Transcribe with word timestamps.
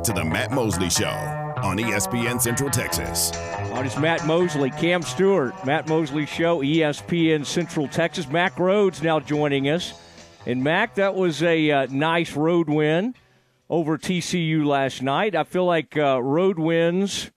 back 0.00 0.06
to 0.06 0.12
the 0.14 0.24
Matt 0.24 0.50
Mosley 0.50 0.88
Show 0.88 1.10
on 1.62 1.76
ESPN 1.76 2.40
Central 2.40 2.70
Texas. 2.70 3.32
On 3.72 3.84
it's 3.84 3.98
Matt 3.98 4.26
Mosley, 4.26 4.70
Cam 4.70 5.02
Stewart, 5.02 5.52
Matt 5.66 5.88
Mosley 5.88 6.24
Show, 6.24 6.60
ESPN 6.60 7.44
Central 7.44 7.86
Texas. 7.86 8.26
Mack 8.26 8.56
Rhoades 8.56 9.02
now 9.02 9.20
joining 9.20 9.68
us. 9.68 9.92
And 10.46 10.64
Mack, 10.64 10.94
that 10.94 11.14
was 11.14 11.42
a 11.42 11.70
uh, 11.70 11.86
nice 11.90 12.34
road 12.34 12.70
win 12.70 13.14
over 13.68 13.98
TCU 13.98 14.64
last 14.64 15.02
night. 15.02 15.34
I 15.34 15.44
feel 15.44 15.66
like 15.66 15.98
uh, 15.98 16.22
road 16.22 16.58
wins 16.58 17.30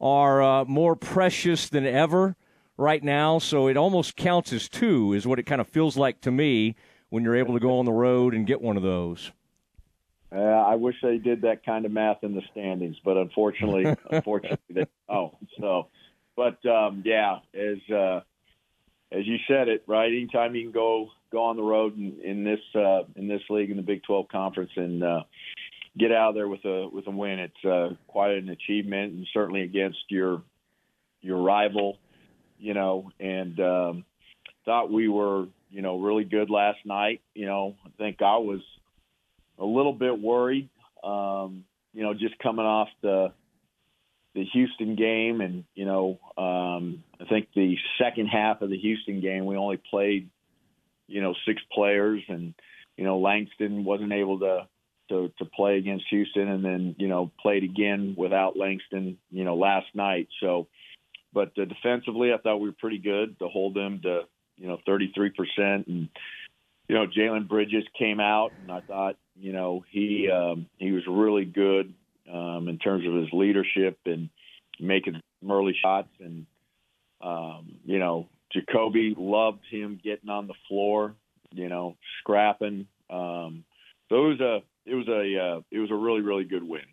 are 0.00 0.40
uh, 0.40 0.64
more 0.66 0.94
precious 0.94 1.68
than 1.68 1.84
ever 1.84 2.36
right 2.76 3.02
now, 3.02 3.40
so 3.40 3.66
it 3.66 3.76
almost 3.76 4.14
counts 4.14 4.52
as 4.52 4.68
two, 4.68 5.14
is 5.14 5.26
what 5.26 5.40
it 5.40 5.46
kind 5.46 5.60
of 5.60 5.66
feels 5.66 5.96
like 5.96 6.20
to 6.20 6.30
me 6.30 6.76
when 7.08 7.24
you're 7.24 7.36
able 7.36 7.54
to 7.54 7.60
go 7.60 7.80
on 7.80 7.86
the 7.86 7.92
road 7.92 8.34
and 8.34 8.46
get 8.46 8.62
one 8.62 8.76
of 8.76 8.84
those. 8.84 9.32
Uh, 10.34 10.38
I 10.38 10.74
wish 10.74 10.96
they 11.00 11.18
did 11.18 11.42
that 11.42 11.64
kind 11.64 11.84
of 11.84 11.92
math 11.92 12.24
in 12.24 12.34
the 12.34 12.42
standings, 12.50 12.96
but 13.04 13.16
unfortunately, 13.16 13.94
unfortunately, 14.10 14.58
they 14.70 14.86
oh 15.08 15.38
so. 15.60 15.88
But 16.36 16.64
um, 16.66 17.02
yeah, 17.04 17.38
as 17.54 17.78
uh, 17.94 18.20
as 19.12 19.26
you 19.26 19.36
said 19.46 19.68
it 19.68 19.84
right, 19.86 20.08
anytime 20.08 20.56
you 20.56 20.62
can 20.62 20.72
go 20.72 21.10
go 21.30 21.44
on 21.44 21.56
the 21.56 21.62
road 21.62 21.96
in, 21.96 22.20
in 22.24 22.44
this 22.44 22.60
uh, 22.74 23.02
in 23.14 23.28
this 23.28 23.42
league 23.48 23.70
in 23.70 23.76
the 23.76 23.82
Big 23.82 24.02
12 24.02 24.26
conference 24.28 24.72
and 24.76 25.04
uh, 25.04 25.22
get 25.96 26.10
out 26.10 26.30
of 26.30 26.34
there 26.34 26.48
with 26.48 26.64
a 26.64 26.88
with 26.88 27.06
a 27.06 27.10
win, 27.12 27.38
it's 27.38 27.64
uh, 27.64 27.94
quite 28.08 28.32
an 28.32 28.48
achievement, 28.48 29.12
and 29.12 29.26
certainly 29.32 29.62
against 29.62 29.98
your 30.08 30.42
your 31.20 31.40
rival, 31.40 31.98
you 32.58 32.74
know. 32.74 33.10
And 33.20 33.60
um, 33.60 34.04
thought 34.64 34.90
we 34.90 35.08
were 35.08 35.46
you 35.70 35.82
know 35.82 36.00
really 36.00 36.24
good 36.24 36.50
last 36.50 36.78
night. 36.84 37.20
You 37.34 37.46
know, 37.46 37.76
I 37.86 37.90
think 37.98 38.20
I 38.20 38.38
was 38.38 38.60
a 39.58 39.64
little 39.64 39.92
bit 39.92 40.18
worried. 40.18 40.68
Um, 41.02 41.64
you 41.92 42.02
know, 42.02 42.14
just 42.14 42.38
coming 42.38 42.64
off 42.64 42.88
the 43.02 43.32
the 44.34 44.44
Houston 44.52 44.96
game, 44.96 45.40
and 45.40 45.64
you 45.74 45.84
know, 45.84 46.18
um, 46.36 47.04
I 47.20 47.24
think 47.28 47.48
the 47.54 47.76
second 48.02 48.26
half 48.26 48.62
of 48.62 48.70
the 48.70 48.78
Houston 48.78 49.20
game, 49.20 49.46
we 49.46 49.56
only 49.56 49.80
played, 49.90 50.28
you 51.06 51.22
know, 51.22 51.34
six 51.46 51.62
players, 51.72 52.22
and 52.28 52.54
you 52.96 53.04
know, 53.04 53.18
Langston 53.18 53.84
wasn't 53.84 54.12
able 54.12 54.40
to 54.40 54.66
to 55.10 55.32
to 55.38 55.44
play 55.44 55.78
against 55.78 56.06
Houston, 56.10 56.48
and 56.48 56.64
then 56.64 56.96
you 56.98 57.06
know, 57.06 57.30
played 57.40 57.62
again 57.62 58.14
without 58.18 58.56
Langston, 58.56 59.18
you 59.30 59.44
know, 59.44 59.56
last 59.56 59.86
night. 59.94 60.28
So, 60.40 60.66
but 61.32 61.52
uh, 61.58 61.64
defensively, 61.66 62.32
I 62.32 62.38
thought 62.38 62.58
we 62.58 62.68
were 62.68 62.76
pretty 62.78 62.98
good 62.98 63.38
to 63.38 63.48
hold 63.48 63.74
them 63.74 64.00
to 64.02 64.22
you 64.56 64.66
know 64.66 64.78
33 64.84 65.30
percent, 65.30 65.86
and 65.86 66.08
you 66.88 66.96
know, 66.96 67.06
Jalen 67.06 67.48
Bridges 67.48 67.84
came 67.98 68.20
out, 68.20 68.52
and 68.60 68.70
I 68.70 68.80
thought 68.80 69.16
you 69.36 69.52
know, 69.52 69.84
he 69.90 70.30
um, 70.30 70.66
he 70.78 70.92
was 70.92 71.02
really 71.08 71.44
good 71.44 71.92
um, 72.32 72.68
in 72.68 72.78
terms 72.78 73.06
of 73.06 73.14
his 73.14 73.28
leadership 73.32 73.98
and 74.06 74.30
making 74.80 75.20
early 75.48 75.76
shots. 75.80 76.08
And 76.20 76.46
um, 77.20 77.76
you 77.84 77.98
know, 77.98 78.28
Jacoby 78.52 79.14
loved 79.16 79.62
him 79.70 80.00
getting 80.02 80.30
on 80.30 80.46
the 80.46 80.54
floor, 80.68 81.14
you 81.52 81.68
know, 81.68 81.96
scrapping. 82.20 82.86
Um, 83.10 83.64
so 84.08 84.26
it 84.26 84.28
was 84.28 84.40
a 84.40 84.62
it 84.86 84.94
was 84.94 85.08
a 85.08 85.38
uh, 85.38 85.60
it 85.70 85.78
was 85.78 85.90
a 85.90 85.96
really 85.96 86.20
really 86.20 86.44
good 86.44 86.62
win. 86.62 86.84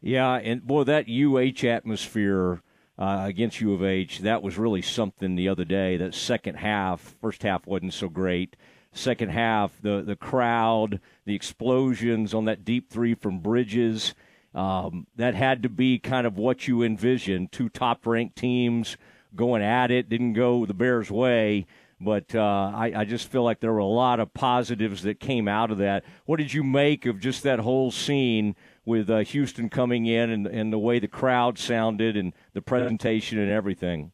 Yeah, 0.00 0.34
and 0.34 0.66
boy, 0.66 0.84
that 0.84 1.06
UH 1.08 1.66
atmosphere. 1.66 2.60
Uh, 2.96 3.24
against 3.26 3.60
U 3.60 3.74
of 3.74 3.82
H, 3.82 4.20
that 4.20 4.40
was 4.40 4.56
really 4.56 4.80
something 4.80 5.34
the 5.34 5.48
other 5.48 5.64
day. 5.64 5.96
That 5.96 6.14
second 6.14 6.54
half, 6.54 7.16
first 7.20 7.42
half 7.42 7.66
wasn't 7.66 7.92
so 7.92 8.08
great 8.08 8.54
second 8.94 9.30
half, 9.30 9.72
the 9.82 10.02
the 10.02 10.16
crowd, 10.16 11.00
the 11.24 11.34
explosions 11.34 12.32
on 12.34 12.46
that 12.46 12.64
deep 12.64 12.90
three 12.90 13.14
from 13.14 13.40
Bridges. 13.40 14.14
Um, 14.54 15.08
that 15.16 15.34
had 15.34 15.64
to 15.64 15.68
be 15.68 15.98
kind 15.98 16.28
of 16.28 16.38
what 16.38 16.68
you 16.68 16.82
envisioned. 16.82 17.50
Two 17.50 17.68
top 17.68 18.06
ranked 18.06 18.36
teams 18.36 18.96
going 19.34 19.62
at 19.62 19.90
it. 19.90 20.08
Didn't 20.08 20.34
go 20.34 20.64
the 20.64 20.74
Bears' 20.74 21.10
way, 21.10 21.66
but 22.00 22.34
uh, 22.34 22.72
I, 22.72 22.92
I, 22.94 23.04
just 23.04 23.28
feel 23.28 23.42
like 23.42 23.58
there 23.58 23.72
were 23.72 23.78
a 23.78 23.84
lot 23.84 24.20
of 24.20 24.32
positives 24.32 25.02
that 25.02 25.18
came 25.18 25.48
out 25.48 25.72
of 25.72 25.78
that. 25.78 26.04
What 26.24 26.36
did 26.36 26.52
you 26.52 26.62
make 26.62 27.04
of 27.04 27.18
just 27.18 27.42
that 27.42 27.58
whole 27.58 27.90
scene 27.90 28.54
with 28.84 29.10
uh, 29.10 29.18
Houston 29.18 29.68
coming 29.68 30.06
in 30.06 30.30
and, 30.30 30.46
and 30.46 30.72
the 30.72 30.78
way 30.78 31.00
the 31.00 31.08
crowd 31.08 31.58
sounded 31.58 32.16
and 32.16 32.32
the 32.52 32.62
presentation 32.62 33.38
and 33.38 33.50
everything? 33.50 34.12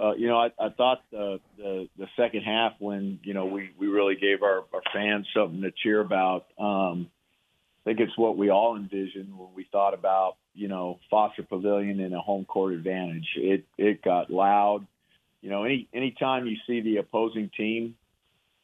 Uh, 0.00 0.14
you 0.14 0.28
know, 0.28 0.38
I, 0.38 0.50
I 0.58 0.70
thought 0.70 1.02
the, 1.10 1.40
the 1.58 1.88
the 1.98 2.06
second 2.16 2.42
half 2.42 2.72
when 2.78 3.18
you 3.22 3.34
know 3.34 3.46
we 3.46 3.70
we 3.78 3.86
really 3.86 4.16
gave 4.16 4.42
our 4.42 4.64
our 4.72 4.82
fans 4.92 5.26
something 5.34 5.60
to 5.62 5.70
cheer 5.82 6.00
about. 6.00 6.46
Um, 6.58 7.10
I 7.82 7.90
think 7.90 8.00
it's 8.00 8.16
what 8.16 8.36
we 8.36 8.50
all 8.50 8.76
envisioned 8.76 9.36
when 9.36 9.48
we 9.54 9.66
thought 9.70 9.92
about 9.92 10.36
you 10.54 10.68
know 10.68 11.00
Foster 11.10 11.42
Pavilion 11.42 12.00
and 12.00 12.14
a 12.14 12.20
home 12.20 12.46
court 12.46 12.72
advantage. 12.72 13.28
It 13.36 13.66
it 13.76 14.02
got 14.02 14.30
loud. 14.30 14.86
You 15.42 15.50
know, 15.50 15.64
any 15.64 15.86
anytime 15.92 16.46
you 16.46 16.56
see 16.66 16.80
the 16.80 16.96
opposing 16.96 17.50
team 17.54 17.96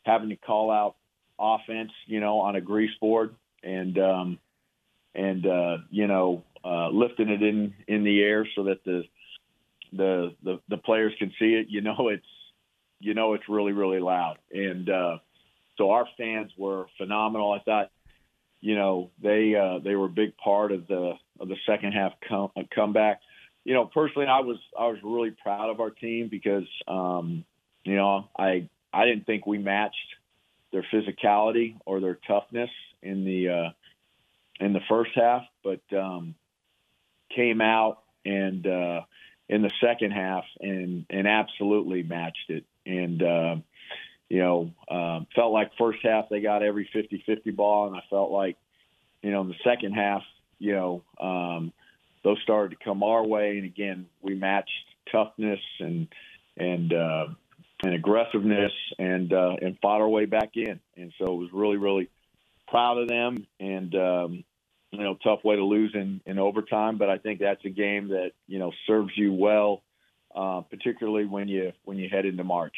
having 0.04 0.30
to 0.30 0.36
call 0.36 0.70
out 0.70 0.96
offense, 1.38 1.90
you 2.06 2.20
know, 2.20 2.40
on 2.40 2.56
a 2.56 2.62
grease 2.62 2.96
board 2.98 3.34
and 3.62 3.98
um, 3.98 4.38
and 5.14 5.46
uh, 5.46 5.78
you 5.90 6.06
know 6.06 6.44
uh, 6.64 6.88
lifting 6.88 7.28
it 7.28 7.42
in 7.42 7.74
in 7.88 8.04
the 8.04 8.22
air 8.22 8.46
so 8.54 8.64
that 8.64 8.84
the 8.84 9.04
the, 9.92 10.34
the 10.42 10.60
the 10.68 10.76
players 10.76 11.12
can 11.18 11.32
see 11.38 11.54
it, 11.54 11.66
you 11.68 11.80
know 11.80 12.08
it's 12.08 12.26
you 13.00 13.14
know 13.14 13.34
it's 13.34 13.48
really 13.48 13.72
really 13.72 14.00
loud. 14.00 14.38
And 14.52 14.88
uh, 14.88 15.18
so 15.76 15.90
our 15.90 16.06
fans 16.16 16.50
were 16.56 16.86
phenomenal. 16.98 17.52
I 17.52 17.60
thought, 17.60 17.90
you 18.60 18.74
know, 18.74 19.10
they 19.22 19.54
uh, 19.54 19.78
they 19.82 19.94
were 19.94 20.06
a 20.06 20.10
big 20.10 20.36
part 20.36 20.72
of 20.72 20.86
the 20.86 21.14
of 21.38 21.48
the 21.48 21.56
second 21.66 21.92
half 21.92 22.12
uh, 22.30 22.62
comeback. 22.74 23.20
You 23.64 23.74
know, 23.74 23.86
personally, 23.86 24.28
I 24.28 24.40
was 24.40 24.58
I 24.78 24.86
was 24.86 24.98
really 25.02 25.30
proud 25.30 25.70
of 25.70 25.80
our 25.80 25.90
team 25.90 26.28
because 26.30 26.66
um, 26.88 27.44
you 27.84 27.96
know 27.96 28.28
I 28.38 28.68
I 28.92 29.04
didn't 29.04 29.26
think 29.26 29.46
we 29.46 29.58
matched 29.58 29.96
their 30.72 30.84
physicality 30.92 31.76
or 31.84 32.00
their 32.00 32.18
toughness 32.26 32.70
in 33.02 33.24
the 33.24 33.48
uh, 33.48 34.64
in 34.64 34.72
the 34.72 34.80
first 34.88 35.10
half, 35.14 35.42
but 35.62 35.80
um, 35.96 36.34
came 37.34 37.60
out 37.60 38.02
and 38.24 38.66
uh, 38.66 39.00
in 39.48 39.62
the 39.62 39.70
second 39.80 40.10
half 40.10 40.44
and 40.60 41.06
and 41.10 41.26
absolutely 41.26 42.02
matched 42.02 42.48
it. 42.50 42.64
And 42.84 43.22
uh, 43.22 43.56
you 44.28 44.38
know, 44.40 44.72
uh, 44.88 45.20
felt 45.34 45.52
like 45.52 45.70
first 45.78 45.98
half 46.02 46.28
they 46.28 46.40
got 46.40 46.62
every 46.62 46.88
50-50 46.94 47.54
ball, 47.54 47.86
and 47.86 47.96
I 47.96 48.02
felt 48.10 48.30
like 48.30 48.56
you 49.22 49.30
know 49.30 49.42
in 49.42 49.48
the 49.48 49.54
second 49.64 49.92
half, 49.92 50.22
you 50.58 50.74
know, 50.74 51.02
um, 51.20 51.72
those 52.24 52.38
started 52.42 52.76
to 52.76 52.84
come 52.84 53.02
our 53.02 53.24
way, 53.24 53.58
and 53.58 53.64
again 53.64 54.06
we 54.20 54.34
matched 54.34 54.70
toughness 55.10 55.60
and 55.78 56.08
and 56.56 56.92
uh, 56.92 57.26
and 57.82 57.94
aggressiveness 57.94 58.72
and 58.98 59.32
uh, 59.32 59.56
and 59.60 59.78
fought 59.80 60.00
our 60.00 60.08
way 60.08 60.24
back 60.24 60.50
in. 60.54 60.80
And 60.96 61.12
so 61.18 61.26
it 61.26 61.36
was 61.36 61.50
really 61.52 61.76
really 61.76 62.08
proud 62.68 62.98
of 62.98 63.06
them 63.06 63.46
and 63.60 63.94
um, 63.94 64.44
you 64.92 65.02
know, 65.02 65.16
tough 65.22 65.44
way 65.44 65.56
to 65.56 65.64
lose 65.64 65.92
in, 65.94 66.20
in 66.26 66.38
overtime, 66.38 66.98
but 66.98 67.10
I 67.10 67.18
think 67.18 67.40
that's 67.40 67.64
a 67.64 67.70
game 67.70 68.08
that, 68.08 68.32
you 68.46 68.58
know, 68.58 68.72
serves 68.86 69.12
you 69.16 69.32
well, 69.32 69.82
uh, 70.34 70.62
particularly 70.62 71.24
when 71.24 71.48
you 71.48 71.72
when 71.84 71.98
you 71.98 72.08
head 72.08 72.24
into 72.26 72.44
March. 72.44 72.76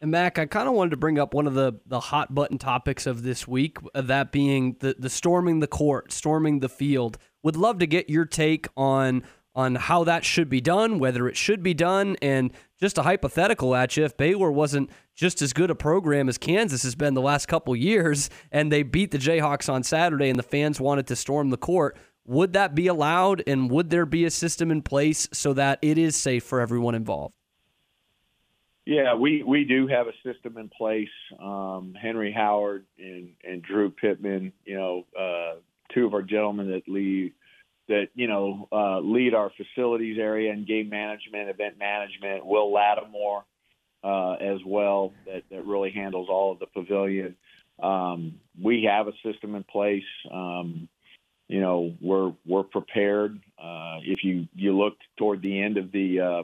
And 0.00 0.10
Mack, 0.10 0.38
I 0.38 0.44
kind 0.44 0.68
of 0.68 0.74
wanted 0.74 0.90
to 0.90 0.96
bring 0.98 1.18
up 1.18 1.32
one 1.32 1.46
of 1.46 1.54
the, 1.54 1.80
the 1.86 2.00
hot 2.00 2.34
button 2.34 2.58
topics 2.58 3.06
of 3.06 3.22
this 3.22 3.48
week, 3.48 3.78
uh, 3.94 4.02
that 4.02 4.32
being 4.32 4.76
the, 4.80 4.94
the 4.98 5.08
storming 5.08 5.60
the 5.60 5.66
court, 5.66 6.12
storming 6.12 6.58
the 6.58 6.68
field. 6.68 7.16
Would 7.42 7.56
love 7.56 7.78
to 7.78 7.86
get 7.86 8.10
your 8.10 8.26
take 8.26 8.66
on 8.76 9.22
on 9.54 9.76
how 9.76 10.04
that 10.04 10.24
should 10.24 10.48
be 10.48 10.60
done, 10.60 10.98
whether 10.98 11.28
it 11.28 11.36
should 11.36 11.62
be 11.62 11.74
done, 11.74 12.16
and 12.20 12.52
just 12.80 12.98
a 12.98 13.02
hypothetical 13.02 13.74
at 13.74 13.96
you. 13.96 14.04
If 14.04 14.16
Baylor 14.16 14.50
wasn't 14.50 14.90
just 15.14 15.40
as 15.42 15.52
good 15.52 15.70
a 15.70 15.74
program 15.74 16.28
as 16.28 16.38
Kansas 16.38 16.82
has 16.82 16.94
been 16.94 17.14
the 17.14 17.20
last 17.20 17.46
couple 17.46 17.74
years, 17.76 18.30
and 18.50 18.72
they 18.72 18.82
beat 18.82 19.10
the 19.10 19.18
Jayhawks 19.18 19.72
on 19.72 19.82
Saturday, 19.82 20.28
and 20.28 20.38
the 20.38 20.42
fans 20.42 20.80
wanted 20.80 21.06
to 21.08 21.16
storm 21.16 21.50
the 21.50 21.56
court, 21.56 21.96
would 22.26 22.54
that 22.54 22.74
be 22.74 22.86
allowed? 22.86 23.42
And 23.46 23.70
would 23.70 23.90
there 23.90 24.06
be 24.06 24.24
a 24.24 24.30
system 24.30 24.70
in 24.70 24.82
place 24.82 25.28
so 25.32 25.52
that 25.52 25.78
it 25.82 25.98
is 25.98 26.16
safe 26.16 26.42
for 26.44 26.60
everyone 26.60 26.94
involved? 26.94 27.34
Yeah, 28.86 29.14
we, 29.14 29.42
we 29.42 29.64
do 29.64 29.86
have 29.86 30.08
a 30.08 30.12
system 30.22 30.58
in 30.58 30.68
place. 30.68 31.08
Um, 31.40 31.94
Henry 32.00 32.32
Howard 32.32 32.84
and, 32.98 33.30
and 33.42 33.62
Drew 33.62 33.90
Pittman, 33.90 34.52
you 34.64 34.76
know, 34.76 35.06
uh, 35.18 35.60
two 35.94 36.06
of 36.06 36.12
our 36.12 36.22
gentlemen 36.22 36.70
that 36.70 36.86
lead 36.86 37.32
that 37.88 38.08
you 38.14 38.26
know 38.26 38.68
uh, 38.72 39.00
lead 39.00 39.34
our 39.34 39.50
facilities 39.56 40.18
area 40.18 40.52
and 40.52 40.66
game 40.66 40.88
management, 40.88 41.48
event 41.48 41.78
management. 41.78 42.44
Will 42.44 42.72
Lattimore 42.72 43.44
uh, 44.02 44.32
as 44.34 44.58
well 44.66 45.12
that, 45.26 45.44
that 45.50 45.66
really 45.66 45.90
handles 45.90 46.28
all 46.30 46.52
of 46.52 46.58
the 46.58 46.66
pavilion. 46.66 47.36
Um, 47.82 48.40
we 48.60 48.84
have 48.84 49.08
a 49.08 49.12
system 49.24 49.54
in 49.54 49.64
place. 49.64 50.04
Um, 50.30 50.88
you 51.48 51.60
know 51.60 51.94
we're 52.00 52.32
we're 52.46 52.62
prepared. 52.62 53.38
Uh, 53.58 53.98
if 54.02 54.24
you 54.24 54.48
you 54.54 54.76
looked 54.76 55.02
toward 55.18 55.42
the 55.42 55.60
end 55.60 55.76
of 55.76 55.92
the 55.92 56.20
uh, 56.20 56.42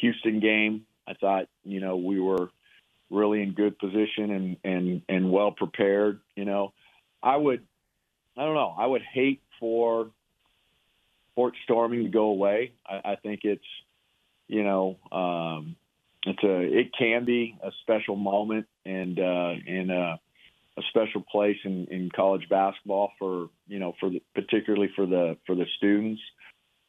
Houston 0.00 0.40
game, 0.40 0.86
I 1.06 1.14
thought 1.14 1.48
you 1.64 1.80
know 1.80 1.96
we 1.96 2.18
were 2.20 2.50
really 3.10 3.42
in 3.42 3.52
good 3.52 3.78
position 3.78 4.30
and 4.30 4.56
and 4.64 5.02
and 5.08 5.30
well 5.30 5.50
prepared. 5.50 6.20
You 6.34 6.46
know 6.46 6.72
I 7.22 7.36
would, 7.36 7.64
I 8.36 8.44
don't 8.44 8.54
know, 8.54 8.74
I 8.76 8.86
would 8.86 9.02
hate 9.02 9.42
for 9.60 10.10
Fort 11.34 11.54
Storming 11.64 12.04
to 12.04 12.10
go 12.10 12.26
away. 12.26 12.72
I, 12.86 13.12
I 13.12 13.16
think 13.16 13.40
it's, 13.44 13.64
you 14.48 14.62
know, 14.62 14.96
um, 15.10 15.76
it's 16.24 16.42
a 16.44 16.60
it 16.60 16.90
can 16.96 17.24
be 17.24 17.58
a 17.62 17.70
special 17.82 18.16
moment 18.16 18.66
and 18.84 19.18
uh, 19.18 19.52
and 19.66 19.90
uh, 19.90 20.16
a 20.78 20.82
special 20.88 21.20
place 21.20 21.58
in, 21.64 21.86
in 21.90 22.10
college 22.14 22.48
basketball 22.48 23.12
for 23.18 23.48
you 23.66 23.78
know 23.78 23.94
for 23.98 24.10
the, 24.10 24.22
particularly 24.34 24.90
for 24.94 25.06
the 25.06 25.36
for 25.46 25.54
the 25.54 25.66
students. 25.78 26.22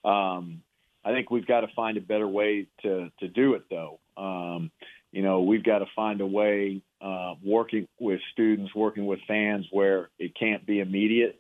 Um, 0.06 0.62
I 1.06 1.12
think 1.12 1.32
we've 1.32 1.48
got 1.48 1.62
to 1.62 1.68
find 1.76 1.98
a 1.98 2.02
better 2.02 2.28
way 2.28 2.68
to 2.84 3.10
to 3.20 3.28
do 3.28 3.56
it 3.56 3.64
though. 3.70 4.00
Um, 4.18 4.72
you 5.12 5.22
know, 5.22 5.42
we've 5.42 5.64
got 5.64 5.80
to 5.80 5.86
find 5.96 6.22
a 6.22 6.26
way 6.26 6.82
uh, 7.02 7.36
working 7.44 7.88
with 8.00 8.20
students, 8.32 8.74
working 8.74 9.06
with 9.06 9.20
fans 9.28 9.68
where 9.72 10.10
it 10.18 10.34
can't 10.36 10.66
be 10.66 10.80
immediate. 10.80 11.40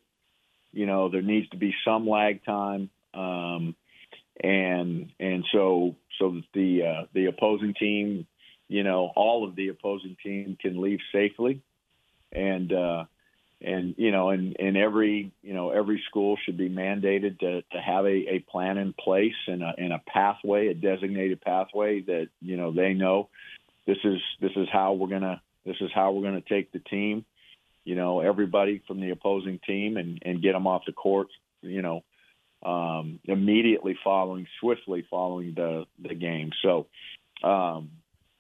You 0.73 0.85
know, 0.85 1.09
there 1.09 1.21
needs 1.21 1.49
to 1.49 1.57
be 1.57 1.73
some 1.85 2.07
lag 2.07 2.43
time. 2.43 2.89
Um, 3.13 3.75
and 4.41 5.11
and 5.19 5.45
so 5.51 5.95
so 6.19 6.31
that 6.31 6.43
the 6.53 6.83
uh, 6.83 7.05
the 7.13 7.27
opposing 7.27 7.73
team, 7.75 8.25
you 8.67 8.83
know, 8.83 9.11
all 9.15 9.47
of 9.47 9.55
the 9.55 9.69
opposing 9.69 10.17
team 10.23 10.57
can 10.59 10.81
leave 10.81 10.99
safely, 11.11 11.61
and 12.31 12.73
uh, 12.73 13.05
and 13.63 13.95
you 13.97 14.11
know, 14.11 14.29
and, 14.29 14.55
and 14.59 14.75
every 14.75 15.31
you 15.41 15.53
know 15.53 15.69
every 15.69 16.03
school 16.09 16.37
should 16.43 16.57
be 16.57 16.69
mandated 16.69 17.39
to, 17.39 17.61
to 17.61 17.81
have 17.81 18.05
a, 18.05 18.35
a 18.35 18.39
plan 18.39 18.77
in 18.77 18.93
place 18.93 19.35
and 19.47 19.63
a, 19.63 19.73
and 19.77 19.93
a 19.93 20.01
pathway, 20.05 20.67
a 20.67 20.73
designated 20.73 21.41
pathway 21.41 22.01
that 22.01 22.29
you 22.41 22.57
know 22.57 22.71
they 22.71 22.93
know 22.93 23.29
this 23.85 23.97
is 24.03 24.19
this 24.41 24.51
is 24.55 24.67
how 24.71 24.93
we're 24.93 25.07
gonna 25.07 25.41
this 25.65 25.77
is 25.79 25.91
how 25.93 26.11
we're 26.11 26.23
gonna 26.23 26.41
take 26.41 26.71
the 26.71 26.79
team, 26.79 27.25
you 27.85 27.95
know, 27.95 28.21
everybody 28.21 28.81
from 28.87 28.99
the 28.99 29.11
opposing 29.11 29.59
team 29.65 29.97
and 29.97 30.21
and 30.23 30.41
get 30.41 30.53
them 30.53 30.67
off 30.67 30.83
the 30.85 30.93
court, 30.93 31.27
you 31.61 31.81
know, 31.81 32.03
um, 32.65 33.19
immediately 33.25 33.97
following, 34.03 34.47
swiftly 34.59 35.05
following 35.09 35.53
the 35.55 35.85
the 36.01 36.15
game. 36.15 36.51
So 36.61 36.87
um, 37.43 37.91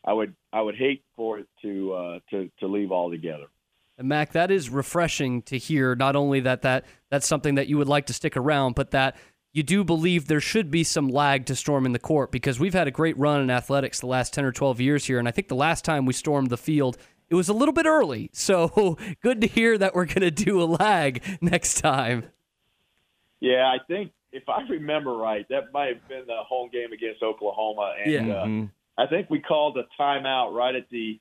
I 0.05 0.13
would 0.13 0.35
I 0.51 0.61
would 0.61 0.75
hate 0.75 1.03
for 1.15 1.39
it 1.39 1.47
to 1.61 1.93
uh, 1.93 2.19
to 2.31 2.49
to 2.59 2.67
leave 2.67 2.91
altogether. 2.91 3.45
And 3.97 4.07
Mack, 4.07 4.31
that 4.31 4.49
is 4.49 4.69
refreshing 4.69 5.43
to 5.43 5.57
hear. 5.57 5.95
Not 5.95 6.15
only 6.15 6.39
that 6.41 6.61
that 6.63 6.85
that's 7.09 7.27
something 7.27 7.55
that 7.55 7.67
you 7.67 7.77
would 7.77 7.87
like 7.87 8.07
to 8.07 8.13
stick 8.13 8.35
around, 8.35 8.75
but 8.75 8.91
that 8.91 9.15
you 9.53 9.61
do 9.61 9.83
believe 9.83 10.27
there 10.27 10.41
should 10.41 10.71
be 10.71 10.83
some 10.83 11.07
lag 11.07 11.45
to 11.45 11.55
storming 11.55 11.93
the 11.93 11.99
court 11.99 12.31
because 12.31 12.59
we've 12.59 12.73
had 12.73 12.87
a 12.87 12.91
great 12.91 13.17
run 13.19 13.39
in 13.39 13.51
athletics 13.51 13.99
the 13.99 14.07
last 14.07 14.33
10 14.33 14.45
or 14.45 14.51
12 14.51 14.81
years 14.81 15.05
here. 15.05 15.19
And 15.19 15.27
I 15.27 15.31
think 15.31 15.47
the 15.47 15.55
last 15.55 15.85
time 15.85 16.07
we 16.07 16.13
stormed 16.13 16.49
the 16.49 16.57
field, 16.57 16.97
it 17.33 17.35
was 17.35 17.49
a 17.49 17.53
little 17.53 17.73
bit 17.73 17.87
early. 17.87 18.29
So 18.31 18.95
good 19.23 19.41
to 19.41 19.47
hear 19.47 19.75
that 19.79 19.95
we're 19.95 20.05
going 20.05 20.21
to 20.21 20.29
do 20.31 20.61
a 20.61 20.65
lag 20.65 21.23
next 21.41 21.79
time. 21.81 22.25
Yeah, 23.39 23.65
I 23.67 23.77
think 23.87 24.11
if 24.31 24.47
I 24.47 24.61
remember 24.69 25.15
right, 25.17 25.45
that 25.49 25.73
might 25.73 25.87
have 25.95 26.07
been 26.07 26.25
the 26.27 26.37
home 26.47 26.69
game 26.71 26.93
against 26.93 27.23
Oklahoma, 27.23 27.95
and 28.03 28.11
Yeah. 28.11 28.19
uh, 28.21 28.45
Mm-hmm. 28.45 28.65
I 28.95 29.07
think 29.07 29.27
we 29.31 29.39
called 29.39 29.75
a 29.79 29.85
timeout 29.99 30.53
right 30.53 30.75
at 30.75 30.87
the 30.91 31.19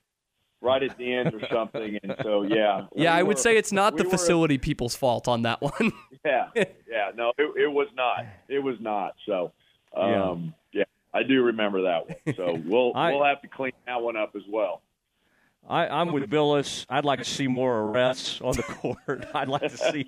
right 0.60 0.82
at 0.82 0.96
the 0.98 1.12
end 1.12 1.32
or 1.34 1.40
something. 1.50 1.98
And 2.02 2.14
so, 2.22 2.42
yeah, 2.42 2.82
Yeah, 2.94 3.14
we 3.14 3.20
I 3.20 3.22
would 3.22 3.38
say 3.38 3.56
it's 3.56 3.72
not 3.72 3.96
the 3.96 4.02
we 4.02 4.08
were- 4.08 4.18
facility 4.18 4.58
people's 4.58 4.94
fault 4.94 5.26
on 5.26 5.42
that 5.42 5.60
one. 5.62 5.92
Yeah, 6.24 6.46
yeah, 6.54 7.10
no, 7.16 7.32
it, 7.36 7.62
it 7.62 7.66
was 7.72 7.88
not. 7.96 8.24
It 8.48 8.60
was 8.60 8.76
not. 8.78 9.14
So, 9.26 9.50
um, 9.96 10.54
yeah. 10.72 10.84
I 11.12 11.24
do 11.24 11.42
remember 11.42 11.82
that 11.82 12.06
one. 12.06 12.34
So 12.36 12.62
we'll 12.66 12.92
I- 12.94 13.10
we'll 13.12 13.24
have 13.24 13.40
to 13.42 13.48
clean 13.48 13.72
that 13.86 14.00
one 14.02 14.16
up 14.16 14.36
as 14.36 14.42
well. 14.48 14.82
I, 15.68 15.86
I'm 15.86 16.12
with 16.12 16.28
Billis. 16.28 16.86
I'd 16.88 17.04
like 17.04 17.20
to 17.20 17.24
see 17.24 17.46
more 17.46 17.82
arrests 17.82 18.40
on 18.40 18.56
the 18.56 18.62
court. 18.62 19.26
I'd 19.34 19.48
like 19.48 19.70
to 19.70 19.76
see 19.76 20.06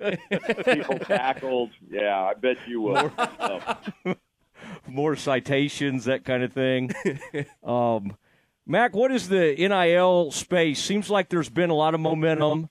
People 0.64 0.98
tackled. 1.00 1.70
Yeah, 1.90 2.22
I 2.22 2.34
bet 2.34 2.56
you 2.66 2.80
will. 2.80 3.12
So, 3.40 3.60
more 4.86 5.16
citations, 5.16 6.04
that 6.04 6.24
kind 6.24 6.42
of 6.42 6.52
thing. 6.52 6.92
um, 7.64 8.16
Mack, 8.66 8.94
what 8.94 9.10
is 9.10 9.28
the 9.28 9.54
NIL 9.56 10.30
space? 10.30 10.82
Seems 10.82 11.10
like 11.10 11.28
there's 11.28 11.50
been 11.50 11.70
a 11.70 11.74
lot 11.74 11.94
of 11.94 12.00
momentum. 12.00 12.70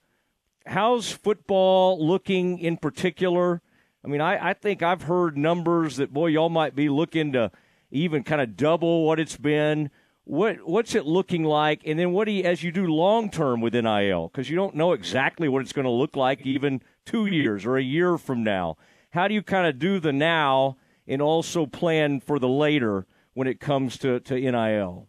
How's 0.65 1.11
football 1.11 2.05
looking 2.05 2.57
in 2.57 2.77
particular? 2.77 3.61
I 4.03 4.07
mean, 4.07 4.21
I, 4.21 4.49
I 4.49 4.53
think 4.53 4.81
I've 4.81 5.03
heard 5.03 5.37
numbers 5.37 5.97
that 5.97 6.13
boy, 6.13 6.27
y'all 6.27 6.49
might 6.49 6.75
be 6.75 6.89
looking 6.89 7.33
to 7.33 7.51
even 7.91 8.23
kind 8.23 8.41
of 8.41 8.57
double 8.57 9.05
what 9.05 9.19
it's 9.19 9.37
been. 9.37 9.91
What 10.25 10.65
what's 10.67 10.95
it 10.95 11.05
looking 11.05 11.43
like? 11.43 11.81
And 11.85 11.99
then 11.99 12.11
what 12.13 12.25
do 12.25 12.31
you, 12.31 12.43
as 12.43 12.63
you 12.63 12.71
do 12.71 12.87
long 12.87 13.29
term 13.29 13.59
with 13.59 13.73
NIL? 13.73 14.29
Because 14.29 14.49
you 14.49 14.55
don't 14.55 14.75
know 14.75 14.93
exactly 14.93 15.49
what 15.49 15.61
it's 15.61 15.73
going 15.73 15.85
to 15.85 15.91
look 15.91 16.15
like 16.15 16.45
even 16.45 16.81
two 17.05 17.25
years 17.25 17.65
or 17.65 17.77
a 17.77 17.83
year 17.83 18.17
from 18.17 18.43
now. 18.43 18.77
How 19.11 19.27
do 19.27 19.33
you 19.33 19.43
kind 19.43 19.67
of 19.67 19.79
do 19.79 19.99
the 19.99 20.13
now 20.13 20.77
and 21.07 21.21
also 21.21 21.65
plan 21.65 22.21
for 22.21 22.39
the 22.39 22.47
later 22.47 23.05
when 23.33 23.47
it 23.47 23.59
comes 23.59 23.97
to, 23.99 24.19
to 24.21 24.35
NIL? 24.35 25.07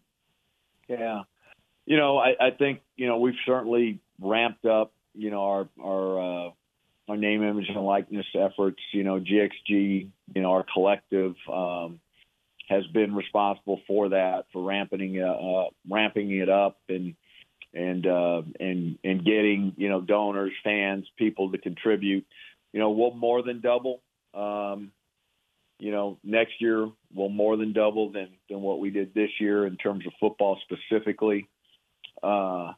Yeah, 0.89 1.23
you 1.87 1.97
know, 1.97 2.19
I, 2.19 2.35
I 2.41 2.51
think 2.51 2.81
you 2.97 3.07
know 3.07 3.19
we've 3.19 3.35
certainly 3.47 4.01
ramped 4.21 4.67
up, 4.67 4.93
you 5.15 5.31
know, 5.31 5.45
our 5.45 5.69
our 5.83 6.47
uh, 6.47 6.51
our 7.09 7.17
name, 7.17 7.43
image, 7.43 7.69
and 7.69 7.85
likeness 7.85 8.27
efforts. 8.35 8.81
You 8.93 9.05
know, 9.05 9.21
GXG, 9.21 10.09
you 10.35 10.43
know, 10.43 10.51
our 10.51 10.65
collective 10.73 11.35
um, 11.51 12.01
has 12.69 12.87
been 12.89 13.15
responsible 13.15 13.81
for 13.87 14.11
that, 14.11 14.47
for 14.53 14.63
ramping 14.63 15.21
uh, 15.21 15.27
uh, 15.27 15.69
ramping 15.89 16.31
it 16.31 16.49
up 16.49 16.79
and 16.89 17.15
and 17.75 18.07
uh, 18.07 18.43
and 18.61 18.99
and 19.05 19.25
getting 19.25 19.75
you 19.77 19.89
know 19.89 20.01
donors, 20.01 20.53
fans, 20.63 21.07
people 21.19 21.53
to 21.53 21.59
contribute. 21.59 22.27
You 22.73 22.81
know, 22.81 22.91
we'll 22.91 23.15
more 23.15 23.43
than 23.43 23.61
double. 23.61 24.03
Um, 24.33 24.93
you 25.79 25.91
know, 25.91 26.19
next 26.23 26.55
year 26.61 26.89
we'll 27.13 27.29
more 27.29 27.57
than 27.57 27.73
double 27.73 28.13
than 28.13 28.29
than 28.49 28.61
what 28.61 28.81
we 28.81 28.91
did 28.91 29.15
this 29.15 29.31
year 29.41 29.67
in 29.67 29.77
terms 29.77 30.07
of 30.07 30.13
football 30.21 30.59
specifically. 30.63 31.49
Uh, 32.23 32.73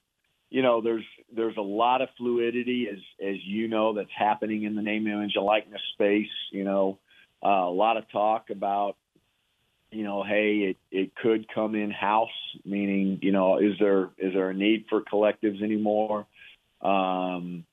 you 0.50 0.62
know, 0.62 0.80
there's 0.80 1.04
there's 1.34 1.56
a 1.56 1.62
lot 1.62 2.02
of 2.02 2.08
fluidity 2.16 2.88
as 2.90 2.98
as 3.24 3.36
you 3.44 3.68
know 3.68 3.94
that's 3.94 4.10
happening 4.16 4.64
in 4.64 4.74
the 4.74 4.82
name, 4.82 5.06
image, 5.06 5.32
and 5.34 5.44
likeness 5.44 5.82
space. 5.94 6.30
You 6.50 6.64
know, 6.64 6.98
uh, 7.44 7.48
a 7.48 7.70
lot 7.70 7.96
of 7.96 8.10
talk 8.10 8.50
about 8.50 8.96
you 9.90 10.04
know, 10.04 10.22
hey, 10.22 10.74
it, 10.74 10.76
it 10.90 11.14
could 11.14 11.46
come 11.52 11.74
in 11.74 11.90
house, 11.90 12.28
meaning, 12.64 13.18
you 13.22 13.32
know, 13.32 13.58
is 13.58 13.74
there 13.78 14.10
is 14.18 14.34
there 14.34 14.50
a 14.50 14.54
need 14.54 14.86
for 14.88 15.02
collectives 15.02 15.62
anymore? 15.62 16.26
Um, 16.82 17.64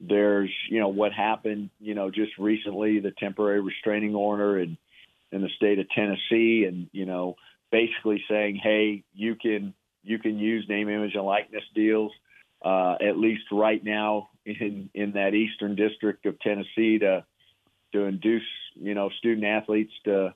there's, 0.00 0.50
you 0.70 0.80
know, 0.80 0.88
what 0.88 1.12
happened, 1.12 1.70
you 1.80 1.94
know, 1.94 2.10
just 2.10 2.36
recently, 2.38 3.00
the 3.00 3.10
temporary 3.10 3.60
restraining 3.60 4.14
order 4.14 4.58
in 4.58 4.76
in 5.30 5.42
the 5.42 5.50
state 5.56 5.78
of 5.78 5.88
Tennessee, 5.90 6.64
and 6.64 6.88
you 6.92 7.04
know, 7.04 7.36
basically 7.70 8.24
saying, 8.28 8.56
hey, 8.56 9.04
you 9.14 9.34
can 9.34 9.74
you 10.02 10.18
can 10.18 10.38
use 10.38 10.66
name, 10.68 10.88
image, 10.88 11.14
and 11.14 11.24
likeness 11.24 11.64
deals, 11.74 12.12
uh, 12.64 12.96
at 13.00 13.18
least 13.18 13.44
right 13.52 13.82
now 13.82 14.30
in 14.46 14.88
in 14.94 15.12
that 15.12 15.34
eastern 15.34 15.74
district 15.74 16.26
of 16.26 16.40
Tennessee 16.40 16.98
to 17.00 17.24
to 17.92 18.00
induce, 18.04 18.42
you 18.74 18.94
know, 18.94 19.10
student 19.18 19.46
athletes 19.46 19.92
to 20.04 20.34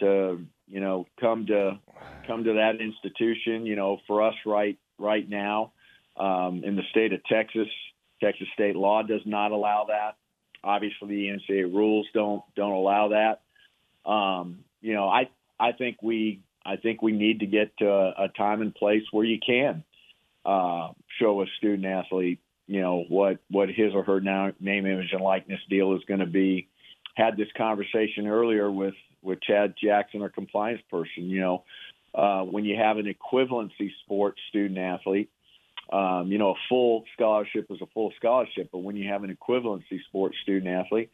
to 0.00 0.44
you 0.68 0.80
know 0.80 1.06
come 1.20 1.46
to 1.46 1.78
come 2.26 2.44
to 2.44 2.54
that 2.54 2.80
institution 2.80 3.66
you 3.66 3.76
know 3.76 3.98
for 4.06 4.22
us 4.22 4.34
right 4.44 4.78
right 4.98 5.28
now. 5.28 5.72
Um, 6.16 6.62
in 6.64 6.76
the 6.76 6.82
state 6.90 7.12
of 7.12 7.22
Texas 7.24 7.68
Texas 8.22 8.48
state 8.54 8.76
law 8.76 9.02
does 9.02 9.20
not 9.26 9.52
allow 9.52 9.86
that. 9.88 10.16
Obviously 10.64 11.08
the 11.08 11.38
NCAA 11.38 11.72
rules 11.72 12.06
don't 12.14 12.42
don't 12.54 12.72
allow 12.72 13.08
that. 13.08 14.10
Um, 14.10 14.60
you 14.80 14.94
know 14.94 15.08
I 15.08 15.28
I 15.58 15.72
think 15.72 15.98
we 16.02 16.40
I 16.64 16.76
think 16.76 17.02
we 17.02 17.12
need 17.12 17.40
to 17.40 17.46
get 17.46 17.76
to 17.78 17.88
a, 17.88 18.24
a 18.24 18.28
time 18.28 18.62
and 18.62 18.74
place 18.74 19.02
where 19.12 19.24
you 19.24 19.38
can 19.44 19.84
uh, 20.44 20.88
show 21.18 21.42
a 21.42 21.46
student 21.58 21.86
athlete 21.86 22.40
you 22.66 22.80
know 22.80 23.04
what 23.08 23.38
what 23.48 23.68
his 23.68 23.94
or 23.94 24.02
her 24.04 24.20
now, 24.20 24.52
name 24.60 24.86
image 24.86 25.12
and 25.12 25.22
likeness 25.22 25.60
deal 25.70 25.94
is 25.94 26.02
going 26.06 26.20
to 26.20 26.26
be. 26.26 26.68
Had 27.14 27.36
this 27.36 27.48
conversation 27.56 28.26
earlier 28.26 28.70
with 28.70 28.94
with 29.26 29.42
Chad 29.42 29.74
Jackson, 29.82 30.22
our 30.22 30.28
compliance 30.28 30.80
person. 30.90 31.24
You 31.24 31.40
know, 31.40 31.64
uh, 32.14 32.42
when 32.42 32.64
you 32.64 32.76
have 32.76 32.96
an 32.96 33.12
equivalency 33.12 33.90
sports 34.04 34.40
student 34.48 34.78
athlete, 34.78 35.30
um, 35.92 36.32
you 36.32 36.38
know, 36.38 36.50
a 36.50 36.58
full 36.68 37.04
scholarship 37.14 37.66
is 37.70 37.80
a 37.80 37.86
full 37.94 38.12
scholarship, 38.16 38.70
but 38.72 38.78
when 38.78 38.96
you 38.96 39.08
have 39.08 39.22
an 39.22 39.36
equivalency 39.36 40.02
sports 40.08 40.36
student 40.42 40.68
athlete, 40.68 41.10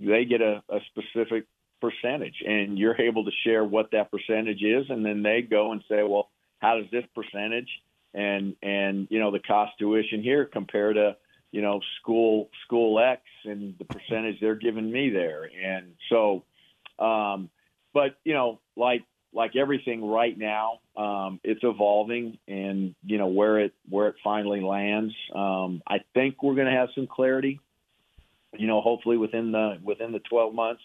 they 0.00 0.24
get 0.24 0.40
a, 0.40 0.62
a 0.68 0.80
specific 0.90 1.46
percentage, 1.80 2.42
and 2.44 2.78
you're 2.78 3.00
able 3.00 3.24
to 3.24 3.30
share 3.44 3.64
what 3.64 3.90
that 3.92 4.10
percentage 4.10 4.62
is, 4.62 4.86
and 4.88 5.04
then 5.04 5.22
they 5.22 5.42
go 5.42 5.72
and 5.72 5.82
say, 5.88 6.02
well, 6.02 6.30
how 6.58 6.76
does 6.76 6.90
this 6.90 7.04
percentage 7.14 7.68
and 8.14 8.56
and 8.62 9.08
you 9.10 9.20
know 9.20 9.30
the 9.30 9.38
cost 9.38 9.72
tuition 9.78 10.22
here 10.22 10.46
compare 10.46 10.92
to 10.92 11.16
you 11.52 11.60
know 11.60 11.80
school 12.00 12.48
school 12.64 12.98
X 12.98 13.20
and 13.44 13.74
the 13.78 13.84
percentage 13.84 14.40
they're 14.40 14.54
giving 14.54 14.90
me 14.90 15.10
there, 15.10 15.44
and 15.44 15.92
so. 16.08 16.44
Um, 16.98 17.50
but 17.96 18.18
you 18.24 18.34
know, 18.34 18.60
like 18.76 19.04
like 19.32 19.56
everything 19.56 20.06
right 20.06 20.36
now, 20.36 20.80
um, 20.98 21.40
it's 21.42 21.62
evolving, 21.62 22.36
and 22.46 22.94
you 23.02 23.16
know 23.16 23.28
where 23.28 23.58
it 23.58 23.72
where 23.88 24.08
it 24.08 24.16
finally 24.22 24.60
lands. 24.60 25.14
Um, 25.34 25.80
I 25.88 26.00
think 26.12 26.42
we're 26.42 26.56
going 26.56 26.66
to 26.66 26.78
have 26.78 26.90
some 26.94 27.06
clarity. 27.06 27.58
You 28.52 28.66
know, 28.66 28.82
hopefully 28.82 29.16
within 29.16 29.50
the 29.50 29.78
within 29.82 30.12
the 30.12 30.18
12 30.18 30.54
months, 30.54 30.82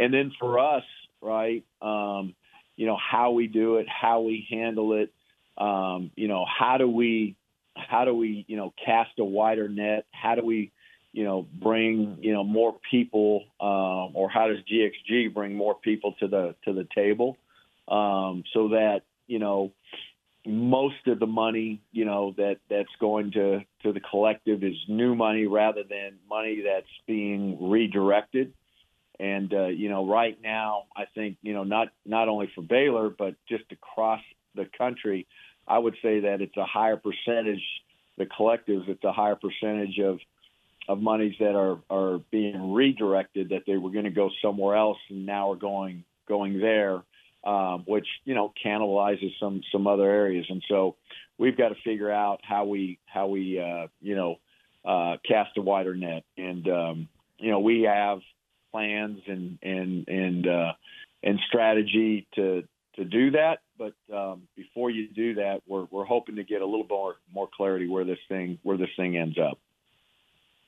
and 0.00 0.12
then 0.12 0.32
for 0.40 0.58
us, 0.58 0.82
right? 1.22 1.62
Um, 1.80 2.34
you 2.74 2.86
know 2.86 2.98
how 2.98 3.30
we 3.30 3.46
do 3.46 3.76
it, 3.76 3.86
how 3.88 4.22
we 4.22 4.44
handle 4.50 4.94
it. 4.94 5.12
Um, 5.56 6.10
you 6.16 6.26
know 6.26 6.44
how 6.46 6.78
do 6.78 6.90
we 6.90 7.36
how 7.76 8.04
do 8.04 8.12
we 8.12 8.44
you 8.48 8.56
know 8.56 8.74
cast 8.84 9.20
a 9.20 9.24
wider 9.24 9.68
net? 9.68 10.06
How 10.10 10.34
do 10.34 10.44
we 10.44 10.72
you 11.14 11.24
know 11.24 11.46
bring 11.62 12.18
you 12.20 12.34
know 12.34 12.44
more 12.44 12.74
people, 12.90 13.44
uh, 13.58 14.12
or 14.12 14.28
how 14.28 14.48
does 14.48 14.58
GXG 14.70 15.32
bring 15.32 15.56
more 15.56 15.74
people 15.74 16.12
to 16.20 16.28
the 16.28 16.54
to 16.66 16.74
the 16.74 16.86
table? 16.94 17.38
um, 17.88 18.44
so 18.52 18.68
that 18.68 19.02
you 19.26 19.38
know 19.38 19.72
most 20.46 21.06
of 21.06 21.18
the 21.18 21.26
money 21.26 21.80
you 21.92 22.04
know 22.04 22.34
that 22.36 22.58
that's 22.68 22.94
going 23.00 23.32
to 23.32 23.60
to 23.82 23.92
the 23.92 24.00
collective 24.00 24.62
is 24.62 24.76
new 24.88 25.14
money 25.14 25.46
rather 25.46 25.82
than 25.88 26.18
money 26.28 26.62
that's 26.64 26.86
being 27.06 27.70
redirected 27.70 28.52
and 29.18 29.52
uh, 29.54 29.66
you 29.66 29.88
know 29.88 30.06
right 30.06 30.38
now 30.42 30.84
I 30.96 31.04
think 31.14 31.38
you 31.42 31.54
know 31.54 31.64
not 31.64 31.88
not 32.04 32.28
only 32.28 32.50
for 32.54 32.62
Baylor 32.62 33.08
but 33.10 33.34
just 33.48 33.64
across 33.70 34.20
the 34.54 34.68
country 34.76 35.26
I 35.66 35.78
would 35.78 35.96
say 36.02 36.20
that 36.20 36.42
it's 36.42 36.56
a 36.56 36.66
higher 36.66 36.96
percentage 36.96 37.62
the 38.18 38.26
collectives 38.26 38.88
it's 38.88 39.04
a 39.04 39.12
higher 39.12 39.36
percentage 39.36 39.98
of 39.98 40.18
of 40.88 41.00
monies 41.00 41.34
that 41.40 41.54
are 41.54 41.78
are 41.90 42.18
being 42.30 42.72
redirected 42.72 43.50
that 43.50 43.62
they 43.66 43.76
were 43.76 43.90
going 43.90 44.04
to 44.04 44.10
go 44.10 44.30
somewhere 44.42 44.76
else 44.76 44.98
and 45.10 45.26
now 45.26 45.50
are 45.52 45.56
going 45.56 46.04
going 46.26 46.58
there 46.60 47.02
um, 47.44 47.82
which 47.86 48.06
you 48.24 48.34
know 48.34 48.52
cannibalizes 48.64 49.32
some 49.38 49.60
some 49.70 49.86
other 49.86 50.08
areas. 50.10 50.46
And 50.48 50.62
so 50.68 50.96
we've 51.38 51.56
got 51.56 51.68
to 51.68 51.76
figure 51.84 52.10
out 52.10 52.40
how 52.42 52.64
we 52.64 52.98
how 53.06 53.26
we 53.26 53.60
uh, 53.60 53.88
you 54.00 54.16
know 54.16 54.36
uh, 54.84 55.16
cast 55.26 55.56
a 55.56 55.60
wider 55.60 55.94
net. 55.94 56.24
And 56.36 56.66
um, 56.68 57.08
you 57.38 57.50
know 57.50 57.60
we 57.60 57.82
have 57.82 58.20
plans 58.72 59.20
and 59.26 59.58
and 59.62 60.08
and 60.08 60.46
uh, 60.48 60.72
and 61.22 61.38
strategy 61.46 62.26
to 62.34 62.64
to 62.96 63.04
do 63.04 63.32
that. 63.32 63.58
But 63.76 63.94
um, 64.14 64.42
before 64.56 64.90
you 64.90 65.08
do 65.08 65.34
that, 65.34 65.60
we're 65.66 65.86
we're 65.90 66.04
hoping 66.04 66.36
to 66.36 66.44
get 66.44 66.62
a 66.62 66.66
little 66.66 66.86
more 66.88 67.16
more 67.32 67.48
clarity 67.54 67.88
where 67.88 68.04
this 68.04 68.18
thing 68.28 68.58
where 68.62 68.78
this 68.78 68.90
thing 68.96 69.16
ends 69.16 69.38
up. 69.38 69.58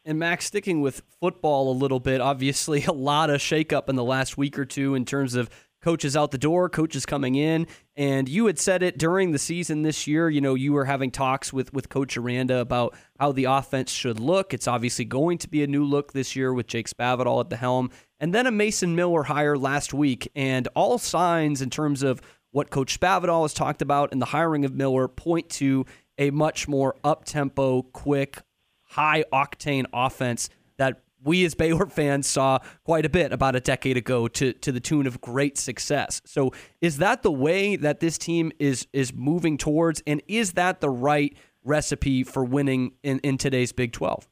And 0.07 0.21
Max, 0.21 0.45
sticking 0.47 0.81
with 0.81 1.03
football 1.21 1.73
a 1.73 1.75
little 1.75 1.99
bit, 1.99 2.21
obviously 2.21 2.85
a 2.89 2.93
lot 2.93 3.29
of 3.29 3.41
shakeup 3.41 3.89
in 3.89 3.97
the 3.97 4.05
last 4.05 4.39
week 4.39 4.59
or 4.59 4.65
two 4.65 4.95
in 4.95 5.05
terms 5.05 5.35
of 5.35 5.51
coaches 5.83 6.17
out 6.17 6.31
the 6.31 6.39
door, 6.39 6.69
coaches 6.69 7.05
coming 7.05 7.35
in. 7.35 7.67
And 7.97 8.29
you 8.29 8.47
had 8.47 8.59
said 8.59 8.83
it 8.83 8.99
during 8.99 9.33
the 9.33 9.39
season 9.39 9.83
this 9.83 10.07
year. 10.07 10.31
You 10.31 10.41
know, 10.41 10.55
you 10.55 10.73
were 10.73 10.85
having 10.85 11.11
talks 11.11 11.53
with, 11.53 11.73
with 11.73 11.89
Coach 11.89 12.17
Aranda 12.17 12.59
about 12.59 12.95
how 13.19 13.33
the 13.33 13.45
offense 13.45 13.91
should 13.91 14.21
look. 14.21 14.55
It's 14.55 14.69
obviously 14.69 15.05
going 15.05 15.39
to 15.39 15.49
be 15.49 15.63
a 15.63 15.67
new 15.67 15.85
look 15.85 16.13
this 16.13 16.37
year 16.37 16.55
with 16.55 16.69
Jake 16.69 16.89
Spavital 16.89 17.41
at 17.41 17.51
the 17.51 17.57
helm. 17.57 17.91
And 18.19 18.33
then 18.33 18.47
a 18.47 18.51
Mason 18.51 18.95
Miller 18.95 19.25
hire 19.25 19.59
last 19.59 19.93
week. 19.93 20.31
And 20.35 20.69
all 20.75 20.99
signs 20.99 21.61
in 21.61 21.71
terms 21.71 22.05
of 22.05 22.21
what 22.53 22.71
Coach 22.71 22.99
Spavital 22.99 23.43
has 23.43 23.55
talked 23.55 23.83
about 23.83 24.13
and 24.13 24.23
the 24.23 24.27
hiring 24.27 24.65
of 24.65 24.75
Miller 24.75 25.09
point 25.09 25.49
to 25.51 25.85
a 26.19 26.31
much 26.31 26.67
more 26.67 26.97
up 27.05 27.25
tempo, 27.25 27.83
quick, 27.83 28.39
high 28.87 29.25
octane 29.33 29.87
offense 29.93 30.49
that 30.77 31.01
we 31.23 31.45
as 31.45 31.55
Baylor 31.55 31.87
fans 31.87 32.27
saw 32.27 32.59
quite 32.85 33.05
a 33.05 33.09
bit 33.09 33.33
about 33.33 33.57
a 33.57 33.61
decade 33.61 33.97
ago 33.97 34.29
to 34.29 34.53
to 34.53 34.73
the 34.73 34.81
tune 34.81 35.07
of 35.07 35.21
great 35.21 35.59
success. 35.59 36.23
So 36.25 36.53
is 36.81 36.99
that 36.99 37.23
the 37.23 37.33
way 37.33 37.77
that 37.77 38.01
this 38.01 38.17
team 38.19 38.53
is 38.59 38.87
is 38.93 39.13
moving 39.13 39.59
towards 39.59 40.03
and 40.07 40.23
is 40.29 40.53
that 40.53 40.81
the 40.81 40.91
right 40.91 41.37
recipe 41.65 42.23
for 42.23 42.45
winning 42.45 42.93
in, 43.03 43.19
in 43.21 43.37
today's 43.39 43.73
Big 43.73 43.93
12? 43.93 44.29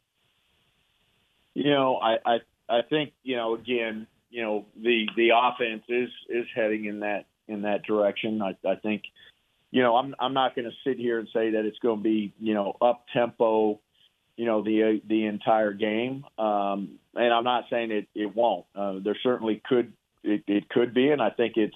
You 1.55 1.71
know, 1.71 1.97
I, 1.97 2.17
I 2.25 2.39
I 2.69 2.83
think, 2.89 3.13
you 3.23 3.37
know, 3.37 3.55
again, 3.55 4.07
you 4.31 4.43
know, 4.43 4.67
the 4.81 5.07
the 5.17 5.31
offense 5.35 5.83
is 5.89 6.11
is 6.29 6.47
heading 6.55 6.87
in 6.87 7.01
that 7.01 7.27
in 7.49 7.63
that 7.63 7.85
direction. 7.85 8.41
I, 8.43 8.57
I 8.69 8.77
think, 8.77 9.03
you 9.71 9.83
know, 9.83 9.97
I'm 9.97 10.15
I'm 10.19 10.35
not 10.35 10.55
going 10.57 10.65
to 10.65 10.75
sit 10.89 10.99
here 10.99 11.19
and 11.19 11.29
say 11.33 11.51
that 11.51 11.65
it's 11.65 11.79
going 11.79 11.99
to 11.99 12.03
be, 12.03 12.33
you 12.41 12.55
know, 12.55 12.77
up 12.81 13.05
tempo 13.13 13.81
you 14.37 14.47
know 14.47 14.63
the 14.63 15.01
the 15.07 15.27
entire 15.27 15.73
game. 15.73 16.25
Um, 16.39 16.99
and 17.15 17.33
I'm 17.33 17.45
not 17.45 17.65
saying 17.71 17.91
it 17.91 18.09
it 18.15 18.35
won't. 18.35 18.67
Uh, 18.75 18.95
there 19.03 19.17
certainly 19.23 19.63
could 19.65 19.93
it, 20.23 20.43
it 20.47 20.69
could 20.69 20.95
be, 20.95 21.11
and 21.11 21.23
I 21.23 21.31
think 21.31 21.57
it's 21.57 21.75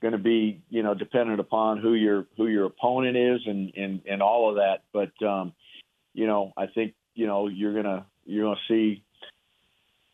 going 0.00 0.12
to 0.12 0.18
be 0.18 0.62
you 0.70 0.82
know 0.82 0.94
dependent 0.94 1.40
upon 1.40 1.78
who 1.78 1.94
your 1.94 2.26
who 2.36 2.46
your 2.46 2.66
opponent 2.66 3.16
is 3.16 3.40
and 3.46 3.72
and 3.76 4.00
and 4.06 4.22
all 4.22 4.50
of 4.50 4.56
that. 4.56 4.82
But 4.92 5.26
um, 5.26 5.52
you 6.14 6.26
know 6.26 6.52
I 6.56 6.66
think 6.66 6.94
you 7.14 7.26
know 7.26 7.48
you're 7.48 7.74
gonna 7.74 8.06
you're 8.24 8.44
gonna 8.44 8.60
see 8.68 9.02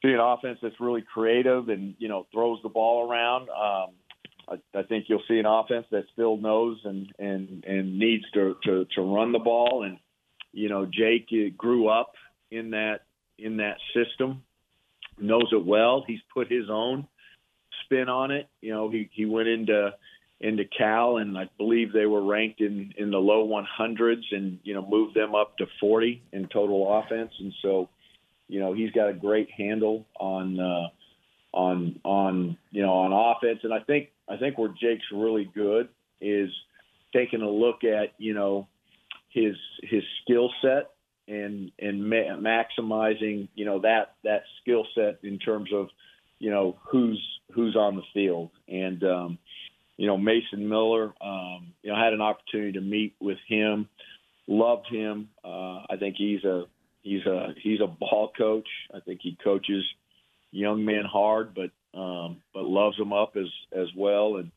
see 0.02 0.12
an 0.12 0.20
offense 0.20 0.58
that's 0.62 0.80
really 0.80 1.02
creative 1.02 1.68
and 1.68 1.94
you 1.98 2.08
know 2.08 2.26
throws 2.32 2.60
the 2.62 2.68
ball 2.68 3.08
around. 3.10 3.48
Um, 3.48 3.94
I, 4.48 4.78
I 4.78 4.82
think 4.84 5.06
you'll 5.08 5.22
see 5.28 5.38
an 5.38 5.46
offense 5.46 5.86
that 5.90 6.04
still 6.12 6.36
knows 6.36 6.78
and 6.84 7.12
and 7.18 7.64
and 7.64 7.98
needs 7.98 8.24
to 8.34 8.56
to, 8.64 8.86
to 8.94 9.02
run 9.02 9.32
the 9.32 9.38
ball 9.38 9.84
and 9.84 9.98
you 10.52 10.68
know, 10.68 10.86
Jake 10.86 11.28
grew 11.56 11.88
up 11.88 12.12
in 12.50 12.70
that 12.70 13.00
in 13.38 13.58
that 13.58 13.76
system, 13.94 14.42
knows 15.18 15.48
it 15.52 15.64
well. 15.64 16.04
He's 16.06 16.20
put 16.32 16.50
his 16.50 16.70
own 16.70 17.06
spin 17.84 18.08
on 18.08 18.30
it. 18.30 18.48
You 18.60 18.72
know, 18.72 18.90
he 18.90 19.08
he 19.12 19.26
went 19.26 19.48
into 19.48 19.92
into 20.40 20.64
Cal, 20.64 21.16
and 21.16 21.36
I 21.38 21.48
believe 21.56 21.92
they 21.92 22.06
were 22.06 22.22
ranked 22.22 22.60
in 22.60 22.92
in 22.96 23.10
the 23.10 23.18
low 23.18 23.46
100s, 23.48 24.22
and 24.32 24.58
you 24.62 24.74
know 24.74 24.86
moved 24.86 25.14
them 25.14 25.34
up 25.34 25.56
to 25.58 25.66
40 25.80 26.22
in 26.32 26.48
total 26.48 26.98
offense. 26.98 27.32
And 27.38 27.52
so, 27.62 27.88
you 28.48 28.60
know, 28.60 28.74
he's 28.74 28.90
got 28.90 29.08
a 29.08 29.14
great 29.14 29.50
handle 29.50 30.06
on 30.20 30.60
uh, 30.60 30.88
on 31.52 32.00
on 32.04 32.56
you 32.70 32.82
know 32.82 32.92
on 32.92 33.36
offense. 33.36 33.60
And 33.62 33.72
I 33.72 33.80
think 33.80 34.10
I 34.28 34.36
think 34.36 34.58
where 34.58 34.68
Jake's 34.68 35.06
really 35.12 35.50
good 35.54 35.88
is 36.20 36.50
taking 37.14 37.42
a 37.42 37.50
look 37.50 37.84
at 37.84 38.14
you 38.18 38.34
know 38.34 38.68
his 39.36 39.56
his 39.82 40.02
skill 40.22 40.50
set 40.62 40.90
and 41.28 41.70
and 41.78 42.08
ma- 42.08 42.38
maximizing 42.40 43.48
you 43.54 43.66
know 43.66 43.80
that 43.80 44.14
that 44.24 44.44
skill 44.62 44.86
set 44.94 45.18
in 45.22 45.38
terms 45.38 45.70
of 45.74 45.88
you 46.38 46.50
know 46.50 46.78
who's 46.90 47.22
who's 47.52 47.76
on 47.76 47.96
the 47.96 48.02
field. 48.14 48.50
And 48.66 49.04
um, 49.04 49.38
you 49.98 50.06
know 50.06 50.16
Mason 50.16 50.68
Miller 50.68 51.12
um, 51.20 51.74
you 51.82 51.90
know 51.90 51.96
I 51.96 52.04
had 52.04 52.14
an 52.14 52.22
opportunity 52.22 52.72
to 52.72 52.80
meet 52.80 53.14
with 53.20 53.38
him 53.46 53.88
loved 54.48 54.86
him. 54.88 55.28
Uh, 55.44 55.82
I 55.90 55.96
think 55.98 56.16
he's 56.16 56.42
a 56.44 56.64
he's 57.02 57.26
a 57.26 57.48
he's 57.62 57.80
a 57.80 57.86
ball 57.86 58.32
coach. 58.36 58.68
I 58.94 59.00
think 59.00 59.20
he 59.22 59.36
coaches 59.44 59.84
young 60.50 60.84
men 60.84 61.04
hard 61.04 61.54
but 61.54 61.98
um, 61.98 62.38
but 62.54 62.64
loves 62.64 62.96
them 62.96 63.12
up 63.12 63.36
as 63.36 63.50
as 63.76 63.88
well. 63.94 64.36
And 64.36 64.50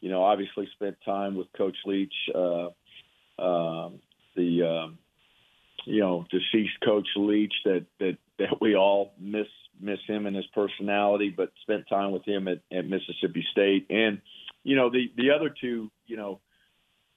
you 0.00 0.10
know 0.10 0.22
obviously 0.22 0.68
spent 0.74 0.96
time 1.04 1.34
with 1.34 1.46
Coach 1.56 1.76
Leach 1.86 2.14
uh, 2.34 2.68
um, 3.38 4.00
the 4.38 4.62
um, 4.62 4.98
you 5.84 6.00
know 6.00 6.24
deceased 6.30 6.80
coach 6.84 7.08
Leach 7.16 7.54
that 7.64 7.84
that 7.98 8.16
that 8.38 8.60
we 8.60 8.76
all 8.76 9.12
miss 9.18 9.46
miss 9.80 9.98
him 10.06 10.26
and 10.26 10.34
his 10.34 10.46
personality, 10.54 11.32
but 11.34 11.52
spent 11.62 11.88
time 11.88 12.12
with 12.12 12.24
him 12.24 12.48
at, 12.48 12.60
at 12.72 12.88
Mississippi 12.88 13.44
State, 13.52 13.86
and 13.90 14.20
you 14.64 14.76
know 14.76 14.90
the 14.90 15.10
the 15.16 15.30
other 15.30 15.54
two 15.60 15.90
you 16.06 16.16
know 16.16 16.40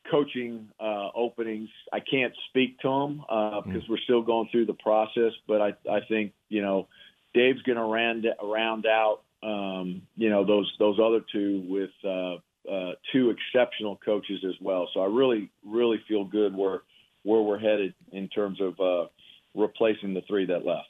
coaching 0.10 0.70
uh, 0.80 1.10
openings. 1.16 1.70
I 1.94 2.00
can't 2.00 2.34
speak 2.50 2.80
to 2.80 2.90
them 2.90 3.24
uh, 3.30 3.62
because 3.62 3.84
mm 3.84 3.90
we're 3.90 3.98
still 4.04 4.22
going 4.22 4.50
through 4.52 4.66
the 4.66 4.74
process, 4.74 5.34
but 5.48 5.62
I 5.62 5.74
I 5.90 6.00
think 6.08 6.34
you 6.50 6.62
know 6.62 6.88
Dave's 7.34 7.62
going 7.64 7.78
to 7.78 7.84
round 7.84 8.26
round 8.42 8.86
out 8.86 9.22
um, 9.44 10.04
you 10.18 10.30
know 10.30 10.46
those 10.46 10.72
those 10.80 10.98
other 11.00 11.22
two 11.32 11.64
with. 11.68 11.92
Uh, 12.04 12.38
uh, 12.72 12.92
two 13.12 13.32
exceptional 13.32 14.00
coaches 14.06 14.46
as 14.48 14.54
well. 14.62 14.88
So 14.94 15.00
I 15.00 15.08
really, 15.08 15.50
really 15.66 16.00
feel 16.08 16.24
good 16.24 16.56
where 16.56 16.84
where 17.24 17.42
we're 17.42 17.60
headed 17.60 17.94
in 18.12 18.28
terms 18.28 18.60
of 18.62 18.80
uh, 18.80 19.08
replacing 19.56 20.14
the 20.14 20.22
three 20.28 20.46
that 20.46 20.66
left. 20.66 20.88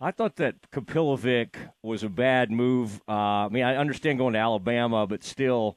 I 0.00 0.12
thought 0.12 0.36
that 0.36 0.70
Kapilovic 0.70 1.56
was 1.82 2.04
a 2.04 2.08
bad 2.08 2.50
move. 2.52 3.00
Uh, 3.08 3.12
I 3.12 3.48
mean, 3.48 3.64
I 3.64 3.76
understand 3.76 4.18
going 4.18 4.34
to 4.34 4.38
Alabama, 4.38 5.06
but 5.08 5.24
still, 5.24 5.76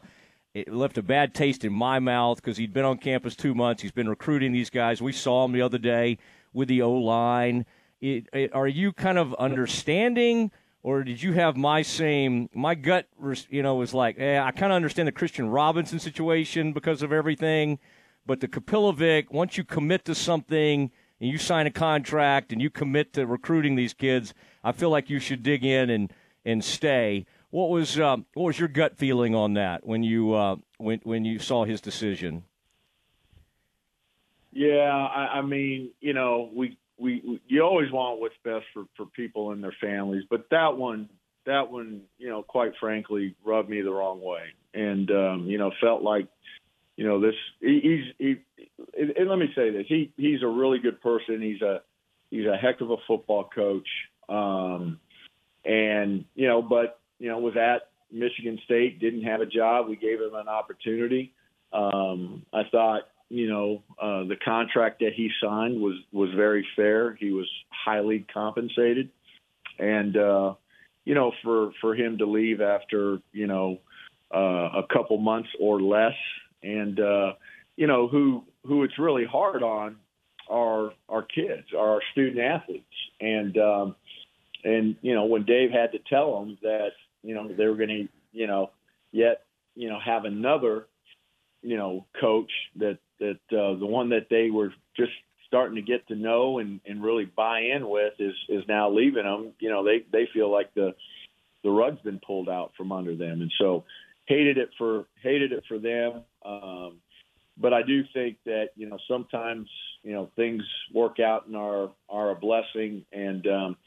it 0.54 0.72
left 0.72 0.98
a 1.00 1.02
bad 1.02 1.34
taste 1.34 1.66
in 1.66 1.74
my 1.74 1.98
mouth 2.00 2.38
because 2.38 2.58
he'd 2.58 2.74
been 2.74 2.86
on 2.86 2.98
campus 3.00 3.36
two 3.36 3.56
months. 3.56 3.82
He's 3.82 3.92
been 3.92 4.10
recruiting 4.10 4.52
these 4.52 4.70
guys. 4.70 5.02
We 5.02 5.12
saw 5.12 5.46
him 5.46 5.54
the 5.54 5.64
other 5.64 5.80
day 5.80 6.20
with 6.54 6.68
the 6.68 6.84
O 6.84 6.92
line. 6.92 7.66
Are 8.54 8.68
you 8.68 8.94
kind 8.94 9.18
of 9.18 9.34
understanding, 9.36 10.52
or 10.84 11.04
did 11.04 11.24
you 11.24 11.34
have 11.34 11.58
my 11.58 11.82
same? 11.82 12.50
My 12.54 12.76
gut, 12.76 13.08
you 13.50 13.64
know, 13.64 13.76
was 13.76 13.94
like, 13.94 14.20
eh, 14.20 14.40
I 14.40 14.52
kind 14.52 14.72
of 14.72 14.76
understand 14.76 15.08
the 15.08 15.14
Christian 15.14 15.50
Robinson 15.50 16.00
situation 16.00 16.74
because 16.74 17.02
of 17.02 17.12
everything 17.12 17.80
but 18.26 18.40
the 18.40 18.48
Kapilovic, 18.48 19.32
once 19.32 19.58
you 19.58 19.64
commit 19.64 20.06
to 20.06 20.16
something 20.16 20.92
and 21.20 21.30
you 21.30 21.38
sign 21.38 21.68
a 21.68 21.72
contract 21.72 22.52
and 22.52 22.62
you 22.62 22.70
commit 22.70 23.14
to 23.14 23.26
recruiting 23.26 23.76
these 23.76 23.94
kids, 23.94 24.34
I 24.64 24.72
feel 24.72 24.90
like 24.90 25.10
you 25.10 25.20
should 25.20 25.44
dig 25.44 25.64
in 25.64 25.90
and, 25.90 26.14
and 26.46 26.64
stay. 26.64 27.26
what 27.52 27.70
was 27.70 28.00
um, 28.00 28.26
what 28.34 28.46
was 28.46 28.60
your 28.60 28.70
gut 28.70 28.98
feeling 28.98 29.36
on 29.36 29.54
that 29.54 29.86
when 29.86 30.04
you 30.04 30.34
uh, 30.34 30.56
when 30.78 31.00
when 31.04 31.26
you 31.26 31.38
saw 31.38 31.66
his 31.66 31.82
decision? 31.82 32.44
Yeah, 34.54 34.92
I, 34.92 35.40
I 35.40 35.42
mean, 35.42 35.92
you 36.02 36.14
know, 36.14 36.50
we, 36.54 36.78
we 36.98 37.22
we 37.26 37.42
you 37.48 37.62
always 37.62 37.92
want 37.92 38.20
what's 38.20 38.36
best 38.44 38.66
for 38.74 38.86
for 38.96 39.06
people 39.06 39.52
and 39.52 39.64
their 39.64 39.76
families, 39.80 40.24
but 40.30 40.46
that 40.50 40.78
one 40.78 41.10
that 41.46 41.72
one, 41.72 42.02
you 42.18 42.30
know, 42.30 42.44
quite 42.44 42.74
frankly, 42.80 43.36
rubbed 43.44 43.70
me 43.70 43.82
the 43.82 43.92
wrong 43.92 44.22
way, 44.22 44.44
and 44.74 45.10
um, 45.12 45.46
you 45.48 45.58
know, 45.58 45.72
felt 45.82 46.02
like, 46.04 46.28
you 47.02 47.08
know, 47.08 47.20
this 47.20 47.34
he, 47.60 47.80
he's 47.82 48.14
he. 48.20 48.68
And 49.18 49.28
let 49.28 49.40
me 49.40 49.48
say 49.56 49.72
this: 49.72 49.88
he 49.88 50.12
he's 50.18 50.44
a 50.44 50.48
really 50.48 50.78
good 50.78 51.02
person. 51.02 51.42
He's 51.42 51.60
a 51.64 51.82
he's 52.30 52.46
a 52.46 52.56
heck 52.56 52.80
of 52.80 52.92
a 52.92 52.98
football 53.08 53.50
coach, 53.56 53.88
um, 54.30 55.00
and 55.66 56.26
you 56.36 56.48
know, 56.48 56.62
but 56.62 57.00
you 57.18 57.28
know, 57.30 57.40
was 57.40 57.58
at 57.58 57.90
Michigan 58.12 58.60
State, 58.66 59.00
didn't 59.00 59.24
have 59.24 59.42
a 59.42 59.48
job. 59.48 59.90
We 59.90 59.96
gave 59.96 60.22
him 60.22 60.36
an 60.36 60.48
opportunity. 60.48 61.34
Um, 61.74 62.46
I 62.54 62.66
thought, 62.70 63.08
you 63.30 63.50
know, 63.50 63.82
uh, 64.00 64.26
the 64.26 64.38
contract 64.46 65.00
that 65.00 65.14
he 65.16 65.32
signed 65.44 65.82
was 65.82 65.96
was 66.12 66.30
very 66.36 66.68
fair. 66.76 67.16
He 67.16 67.32
was 67.32 67.50
highly 67.72 68.28
compensated, 68.32 69.10
and 69.80 70.16
uh, 70.16 70.54
you 71.04 71.16
know, 71.16 71.32
for 71.42 71.72
for 71.82 71.96
him 71.96 72.20
to 72.20 72.28
leave 72.28 72.62
after 72.62 73.18
you 73.34 73.48
know 73.48 73.80
uh, 74.32 74.82
a 74.82 74.84
couple 74.94 75.18
months 75.18 75.50
or 75.60 75.82
less, 75.82 76.14
and 76.64 77.00
uh, 77.00 77.34
you 77.76 77.88
know 77.88 78.08
who 78.08 78.44
who 78.66 78.84
it's 78.84 78.98
really 79.00 79.26
hard 79.26 79.64
on 79.64 79.98
are 80.50 80.92
our 81.08 81.24
kids, 81.24 81.68
are 81.78 81.92
our 81.92 82.02
student 82.12 82.40
athletes, 82.40 82.86
and 83.20 83.58
um, 83.58 83.96
and 84.64 84.96
you 85.02 85.16
know 85.16 85.26
when 85.26 85.44
Dave 85.44 85.72
had 85.72 85.92
to 85.94 86.00
tell 86.10 86.40
them 86.40 86.58
that 86.62 86.92
you 87.24 87.34
know 87.36 87.48
they 87.48 87.66
were 87.66 87.76
going 87.76 87.90
to 87.90 88.08
you 88.32 88.48
know 88.48 88.72
yet 89.12 89.44
you 89.76 89.90
know 89.90 90.00
have 90.04 90.26
another 90.26 90.88
you 91.62 91.78
know 91.78 92.06
coach 92.20 92.52
that 92.78 93.00
that 93.20 93.40
uh, 93.52 93.78
the 93.78 93.86
one 93.86 94.10
that 94.10 94.28
they 94.30 94.50
were 94.50 94.74
just 94.98 95.12
starting 95.52 95.76
to 95.76 95.82
get 95.82 96.08
to 96.08 96.16
know 96.16 96.60
and, 96.60 96.80
and 96.86 97.04
really 97.04 97.26
buy 97.26 97.60
in 97.60 97.88
with 97.88 98.14
is 98.20 98.34
is 98.48 98.64
now 98.70 98.90
leaving 98.90 99.24
them. 99.24 99.52
You 99.60 99.70
know, 99.70 99.84
they 99.84 100.06
they 100.12 100.30
feel 100.34 100.52
like 100.52 100.74
the 100.74 100.96
the 101.64 101.70
rug's 101.70 102.02
been 102.02 102.20
pulled 102.26 102.50
out 102.50 102.72
from 102.78 102.92
under 102.92 103.16
them, 103.16 103.42
and 103.42 103.52
so 103.60 103.84
hated 104.26 104.58
it 104.58 104.70
for 104.78 105.06
hated 105.22 105.52
it 105.52 105.64
for 105.68 105.78
them. 105.78 106.24
Um, 106.46 106.98
but 107.58 107.74
I 107.74 107.84
do 107.84 108.04
think 108.14 108.38
that 108.46 108.70
you 108.76 108.90
know 108.90 108.98
sometimes 109.08 109.70
you 110.04 110.14
know 110.14 110.30
things 110.36 110.64
work 110.94 111.20
out 111.20 111.48
and 111.48 111.56
are 111.56 111.92
are 112.10 112.32
a 112.32 112.36
blessing, 112.36 113.06
and 113.12 113.46
um, 113.48 113.78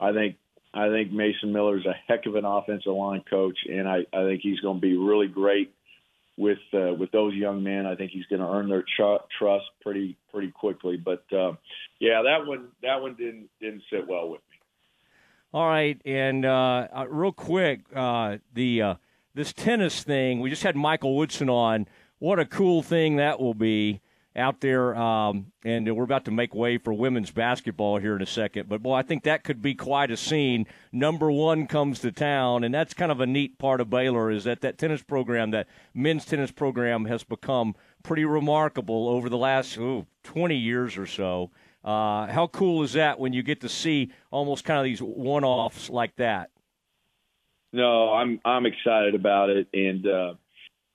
I 0.00 0.12
think 0.12 0.36
I 0.72 0.88
think 0.88 1.12
Mason 1.12 1.52
Miller 1.52 1.78
is 1.78 1.86
a 1.86 1.94
heck 2.06 2.26
of 2.26 2.36
an 2.36 2.44
offensive 2.44 2.92
line 2.92 3.24
coach, 3.28 3.58
and 3.68 3.88
I, 3.88 4.06
I 4.12 4.24
think 4.24 4.40
he's 4.42 4.60
going 4.60 4.76
to 4.76 4.80
be 4.80 4.96
really 4.96 5.26
great 5.26 5.74
with 6.36 6.58
uh, 6.72 6.94
with 6.94 7.10
those 7.10 7.34
young 7.34 7.62
men. 7.62 7.86
I 7.86 7.96
think 7.96 8.12
he's 8.12 8.26
going 8.26 8.40
to 8.40 8.48
earn 8.48 8.68
their 8.68 8.84
tr- 8.96 9.24
trust 9.38 9.66
pretty 9.82 10.16
pretty 10.32 10.50
quickly. 10.50 10.96
But 10.96 11.24
uh, 11.32 11.52
yeah, 11.98 12.22
that 12.22 12.46
one 12.46 12.68
that 12.82 13.02
one 13.02 13.14
didn't 13.14 13.50
didn't 13.60 13.82
sit 13.90 14.08
well 14.08 14.30
with 14.30 14.40
me. 14.50 14.56
All 15.52 15.66
right, 15.66 16.00
and 16.04 16.44
uh, 16.44 16.88
uh 16.96 17.06
real 17.08 17.32
quick, 17.32 17.80
uh, 17.94 18.38
the 18.54 18.82
uh, 18.82 18.94
this 19.34 19.52
tennis 19.52 20.04
thing. 20.04 20.40
We 20.40 20.50
just 20.50 20.62
had 20.62 20.76
Michael 20.76 21.16
Woodson 21.16 21.50
on. 21.50 21.86
What 22.20 22.38
a 22.38 22.44
cool 22.44 22.82
thing 22.82 23.16
that 23.16 23.40
will 23.40 23.54
be 23.54 24.02
out 24.36 24.60
there, 24.60 24.94
um, 24.94 25.52
and 25.64 25.90
we're 25.96 26.04
about 26.04 26.26
to 26.26 26.30
make 26.30 26.54
way 26.54 26.76
for 26.76 26.92
women's 26.92 27.30
basketball 27.30 27.96
here 27.96 28.14
in 28.14 28.20
a 28.20 28.26
second. 28.26 28.68
But 28.68 28.82
boy, 28.82 28.92
I 28.92 29.02
think 29.02 29.22
that 29.22 29.42
could 29.42 29.62
be 29.62 29.74
quite 29.74 30.10
a 30.10 30.18
scene. 30.18 30.66
Number 30.92 31.32
one 31.32 31.66
comes 31.66 32.00
to 32.00 32.12
town, 32.12 32.62
and 32.62 32.74
that's 32.74 32.92
kind 32.92 33.10
of 33.10 33.20
a 33.20 33.26
neat 33.26 33.56
part 33.56 33.80
of 33.80 33.88
Baylor 33.88 34.30
is 34.30 34.44
that 34.44 34.60
that 34.60 34.76
tennis 34.76 35.02
program, 35.02 35.50
that 35.52 35.66
men's 35.94 36.26
tennis 36.26 36.50
program, 36.50 37.06
has 37.06 37.24
become 37.24 37.74
pretty 38.02 38.26
remarkable 38.26 39.08
over 39.08 39.30
the 39.30 39.38
last 39.38 39.78
ooh, 39.78 40.04
20 40.24 40.54
years 40.54 40.98
or 40.98 41.06
so. 41.06 41.50
Uh, 41.82 42.26
how 42.26 42.46
cool 42.52 42.82
is 42.82 42.92
that 42.92 43.18
when 43.18 43.32
you 43.32 43.42
get 43.42 43.62
to 43.62 43.68
see 43.70 44.12
almost 44.30 44.66
kind 44.66 44.78
of 44.78 44.84
these 44.84 45.00
one-offs 45.00 45.88
like 45.88 46.14
that? 46.16 46.50
No, 47.72 48.12
I'm 48.12 48.40
I'm 48.44 48.66
excited 48.66 49.14
about 49.14 49.48
it, 49.48 49.68
and 49.72 50.06
uh, 50.06 50.34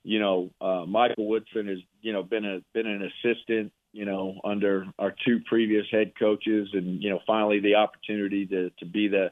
you 0.06 0.20
know, 0.20 0.52
uh, 0.62 0.86
Michael 0.86 1.28
Woodson 1.28 1.68
has, 1.68 1.80
you 2.02 2.14
know, 2.14 2.22
been 2.22 2.46
a 2.46 2.60
been 2.74 2.86
an 2.86 3.02
assistant, 3.02 3.74
you 3.92 4.06
know, 4.06 4.40
under 4.44 4.86
our 5.00 5.14
two 5.26 5.40
previous 5.48 5.86
head 5.92 6.14
coaches, 6.18 6.70
and 6.74 7.02
you 7.02 7.10
know, 7.10 7.20
finally 7.26 7.60
the 7.60 7.76
opportunity 7.76 8.46
to 8.46 8.70
to 8.80 8.86
be 8.86 9.08
the 9.08 9.32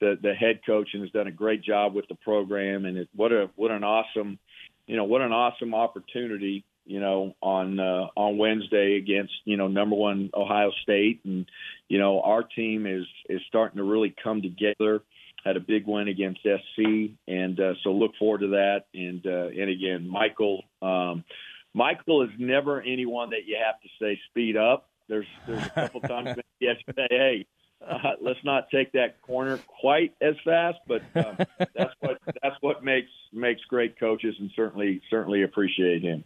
the, 0.00 0.18
the 0.20 0.34
head 0.34 0.60
coach 0.66 0.90
and 0.92 1.02
has 1.02 1.10
done 1.12 1.28
a 1.28 1.32
great 1.32 1.62
job 1.62 1.94
with 1.94 2.06
the 2.08 2.14
program. 2.16 2.84
And 2.84 2.98
it, 2.98 3.08
what 3.16 3.32
a 3.32 3.48
what 3.56 3.70
an 3.70 3.84
awesome, 3.84 4.38
you 4.86 4.96
know, 4.96 5.04
what 5.04 5.22
an 5.22 5.32
awesome 5.32 5.74
opportunity, 5.74 6.66
you 6.84 7.00
know, 7.00 7.34
on 7.40 7.80
uh, 7.80 8.08
on 8.14 8.36
Wednesday 8.36 8.96
against 8.96 9.32
you 9.46 9.56
know 9.56 9.68
number 9.68 9.96
one 9.96 10.28
Ohio 10.34 10.72
State, 10.82 11.20
and 11.24 11.46
you 11.88 11.98
know, 11.98 12.20
our 12.20 12.42
team 12.42 12.86
is 12.86 13.06
is 13.30 13.40
starting 13.48 13.78
to 13.78 13.84
really 13.84 14.14
come 14.22 14.42
together 14.42 15.00
had 15.44 15.56
a 15.56 15.60
big 15.60 15.86
win 15.86 16.08
against 16.08 16.40
SC, 16.42 17.12
and 17.26 17.58
uh, 17.58 17.74
so 17.82 17.92
look 17.92 18.12
forward 18.18 18.40
to 18.40 18.48
that. 18.48 18.84
And 18.94 19.26
uh, 19.26 19.48
and 19.48 19.70
again, 19.70 20.08
Michael, 20.08 20.64
um, 20.80 21.24
Michael 21.74 22.22
is 22.22 22.30
never 22.38 22.80
anyone 22.80 23.30
that 23.30 23.46
you 23.46 23.56
have 23.64 23.80
to 23.80 23.88
say 24.00 24.20
speed 24.30 24.56
up. 24.56 24.88
There's 25.08 25.26
there's 25.46 25.64
a 25.64 25.70
couple 25.70 26.00
times 26.02 26.36
you 26.60 26.68
have 26.68 26.78
to 26.78 26.94
say, 26.94 27.06
hey, 27.10 27.46
uh, 27.86 28.12
let's 28.20 28.42
not 28.44 28.70
take 28.70 28.92
that 28.92 29.20
corner 29.22 29.58
quite 29.80 30.14
as 30.20 30.34
fast, 30.44 30.78
but 30.86 31.02
um, 31.14 31.36
that's 31.74 31.94
what 32.00 32.18
that's 32.42 32.56
what 32.60 32.84
makes 32.84 33.10
makes 33.32 33.62
great 33.64 33.98
coaches, 33.98 34.34
and 34.38 34.50
certainly 34.54 35.00
certainly 35.10 35.42
appreciate 35.42 36.02
him. 36.02 36.24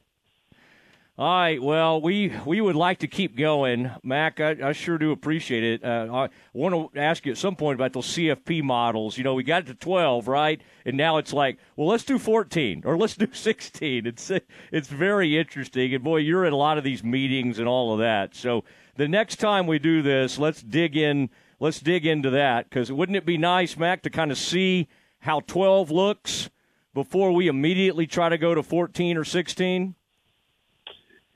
All 1.18 1.26
right. 1.26 1.62
Well, 1.62 2.02
we 2.02 2.30
we 2.44 2.60
would 2.60 2.76
like 2.76 2.98
to 2.98 3.06
keep 3.06 3.38
going, 3.38 3.90
Mack. 4.02 4.38
I, 4.38 4.54
I 4.62 4.72
sure 4.72 4.98
do 4.98 5.12
appreciate 5.12 5.64
it. 5.64 5.82
Uh, 5.82 6.08
I 6.12 6.28
want 6.52 6.92
to 6.92 7.00
ask 7.00 7.24
you 7.24 7.32
at 7.32 7.38
some 7.38 7.56
point 7.56 7.76
about 7.76 7.94
those 7.94 8.08
CFP 8.08 8.62
models. 8.62 9.16
You 9.16 9.24
know, 9.24 9.32
we 9.32 9.42
got 9.42 9.62
it 9.62 9.66
to 9.68 9.74
twelve, 9.74 10.28
right? 10.28 10.60
And 10.84 10.94
now 10.94 11.16
it's 11.16 11.32
like, 11.32 11.56
well, 11.74 11.88
let's 11.88 12.04
do 12.04 12.18
fourteen 12.18 12.82
or 12.84 12.98
let's 12.98 13.16
do 13.16 13.28
sixteen. 13.32 14.06
It's 14.06 14.30
it's 14.70 14.88
very 14.88 15.38
interesting. 15.38 15.94
And 15.94 16.04
boy, 16.04 16.18
you're 16.18 16.44
at 16.44 16.52
a 16.52 16.56
lot 16.56 16.76
of 16.76 16.84
these 16.84 17.02
meetings 17.02 17.58
and 17.58 17.66
all 17.66 17.94
of 17.94 18.00
that. 18.00 18.34
So 18.34 18.64
the 18.96 19.08
next 19.08 19.36
time 19.36 19.66
we 19.66 19.78
do 19.78 20.02
this, 20.02 20.38
let's 20.38 20.60
dig 20.60 20.98
in. 20.98 21.30
Let's 21.58 21.80
dig 21.80 22.04
into 22.04 22.28
that 22.28 22.68
because 22.68 22.92
wouldn't 22.92 23.16
it 23.16 23.24
be 23.24 23.38
nice, 23.38 23.78
Mack, 23.78 24.02
to 24.02 24.10
kind 24.10 24.30
of 24.30 24.36
see 24.36 24.86
how 25.20 25.40
twelve 25.40 25.90
looks 25.90 26.50
before 26.92 27.32
we 27.32 27.48
immediately 27.48 28.06
try 28.06 28.28
to 28.28 28.36
go 28.36 28.54
to 28.54 28.62
fourteen 28.62 29.16
or 29.16 29.24
sixteen? 29.24 29.94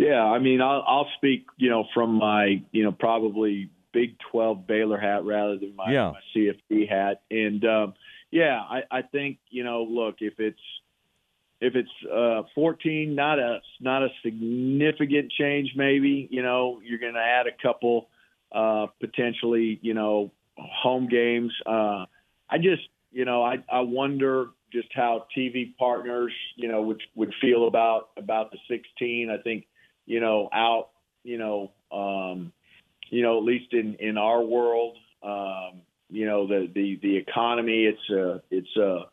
Yeah, 0.00 0.24
I 0.24 0.38
mean, 0.38 0.62
I'll, 0.62 0.82
I'll 0.86 1.08
speak, 1.16 1.46
you 1.58 1.68
know, 1.68 1.84
from 1.92 2.14
my, 2.14 2.62
you 2.72 2.84
know, 2.84 2.92
probably 2.92 3.68
Big 3.92 4.16
12 4.30 4.66
Baylor 4.66 4.98
hat 4.98 5.26
rather 5.26 5.58
than 5.58 5.76
my, 5.76 5.92
yeah. 5.92 6.12
my 6.12 6.20
CFP 6.34 6.88
hat. 6.88 7.20
And 7.30 7.62
um, 7.66 7.94
yeah, 8.30 8.60
I, 8.60 8.82
I 8.90 9.02
think, 9.02 9.38
you 9.50 9.62
know, 9.62 9.82
look, 9.82 10.16
if 10.20 10.34
it's 10.38 10.60
if 11.60 11.74
it's 11.74 11.90
uh, 12.10 12.44
14, 12.54 13.14
not 13.14 13.38
a 13.38 13.60
not 13.78 14.02
a 14.02 14.08
significant 14.22 15.30
change, 15.32 15.72
maybe, 15.76 16.26
you 16.30 16.42
know, 16.42 16.80
you're 16.82 16.98
going 16.98 17.12
to 17.12 17.20
add 17.20 17.46
a 17.46 17.62
couple 17.62 18.08
uh, 18.52 18.86
potentially, 19.00 19.78
you 19.82 19.92
know, 19.92 20.32
home 20.56 21.08
games. 21.08 21.52
Uh, 21.66 22.06
I 22.48 22.56
just, 22.56 22.88
you 23.12 23.26
know, 23.26 23.42
I, 23.42 23.56
I 23.70 23.80
wonder 23.80 24.46
just 24.72 24.88
how 24.94 25.26
TV 25.36 25.76
partners, 25.76 26.32
you 26.56 26.68
know, 26.68 26.80
would 26.80 27.02
would 27.14 27.34
feel 27.38 27.68
about 27.68 28.08
about 28.16 28.50
the 28.50 28.58
16. 28.66 29.28
I 29.30 29.42
think 29.42 29.66
you 30.10 30.18
know, 30.18 30.48
out, 30.52 30.88
you 31.22 31.38
know, 31.38 31.70
um, 31.92 32.52
you 33.10 33.22
know, 33.22 33.38
at 33.38 33.44
least 33.44 33.72
in 33.72 33.94
in 34.00 34.18
our 34.18 34.42
world, 34.42 34.96
um, 35.22 35.82
you 36.10 36.26
know, 36.26 36.48
the 36.48 36.68
the 36.74 36.98
the 37.00 37.16
economy. 37.16 37.84
It's 37.84 38.10
uh, 38.10 38.40
it's 38.50 38.76
uh, 38.76 39.04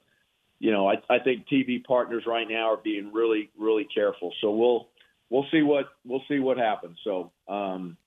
you 0.57 0.71
know, 0.71 0.89
I 0.89 0.95
I 1.07 1.19
think 1.19 1.45
TV 1.47 1.83
partners 1.83 2.23
right 2.25 2.47
now 2.49 2.73
are 2.73 2.81
being 2.83 3.13
really 3.13 3.51
really 3.59 3.87
careful. 3.93 4.33
So 4.41 4.49
we'll 4.49 4.87
we'll 5.29 5.45
see 5.51 5.61
what 5.61 5.85
we'll 6.03 6.23
see 6.27 6.39
what 6.39 6.57
happens. 6.57 6.97
So. 7.03 7.31
Um, 7.47 7.97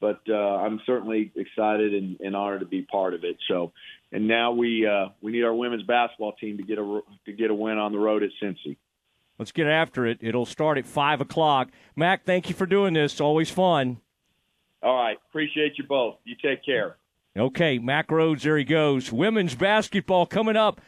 but 0.00 0.20
uh, 0.28 0.32
I'm 0.32 0.80
certainly 0.86 1.32
excited 1.34 1.92
and, 1.92 2.20
and, 2.20 2.36
honored 2.36 2.60
to 2.60 2.66
be 2.66 2.82
part 2.82 3.14
of 3.14 3.24
it. 3.24 3.36
So, 3.48 3.72
and 4.12 4.28
now 4.28 4.52
we 4.52 4.86
uh, 4.86 5.08
we 5.20 5.32
need 5.32 5.42
our 5.42 5.52
women's 5.52 5.82
basketball 5.82 6.34
team 6.34 6.58
to 6.58 6.62
get 6.62 6.78
a 6.78 7.00
to 7.24 7.32
get 7.32 7.50
a 7.50 7.54
win 7.54 7.78
on 7.78 7.90
the 7.90 7.98
road 7.98 8.22
at 8.22 8.30
Cincy. 8.40 8.76
Let's 9.38 9.52
get 9.52 9.66
after 9.66 10.04
it. 10.06 10.18
It'll 10.20 10.46
start 10.46 10.78
at 10.78 10.86
5 10.86 11.20
o'clock. 11.20 11.70
Mack, 11.94 12.24
thank 12.24 12.48
you 12.48 12.54
for 12.54 12.66
doing 12.66 12.94
this. 12.94 13.12
It's 13.12 13.20
always 13.20 13.50
fun. 13.50 13.98
All 14.82 14.94
right. 14.94 15.16
Appreciate 15.28 15.78
you 15.78 15.84
both. 15.84 16.16
You 16.24 16.34
take 16.42 16.64
care. 16.64 16.96
Okay, 17.36 17.78
Mack 17.78 18.08
Rhoades, 18.08 18.42
there 18.42 18.58
he 18.58 18.64
goes. 18.64 19.12
Women's 19.12 19.54
basketball 19.54 20.26
coming 20.26 20.56
up 20.56 20.80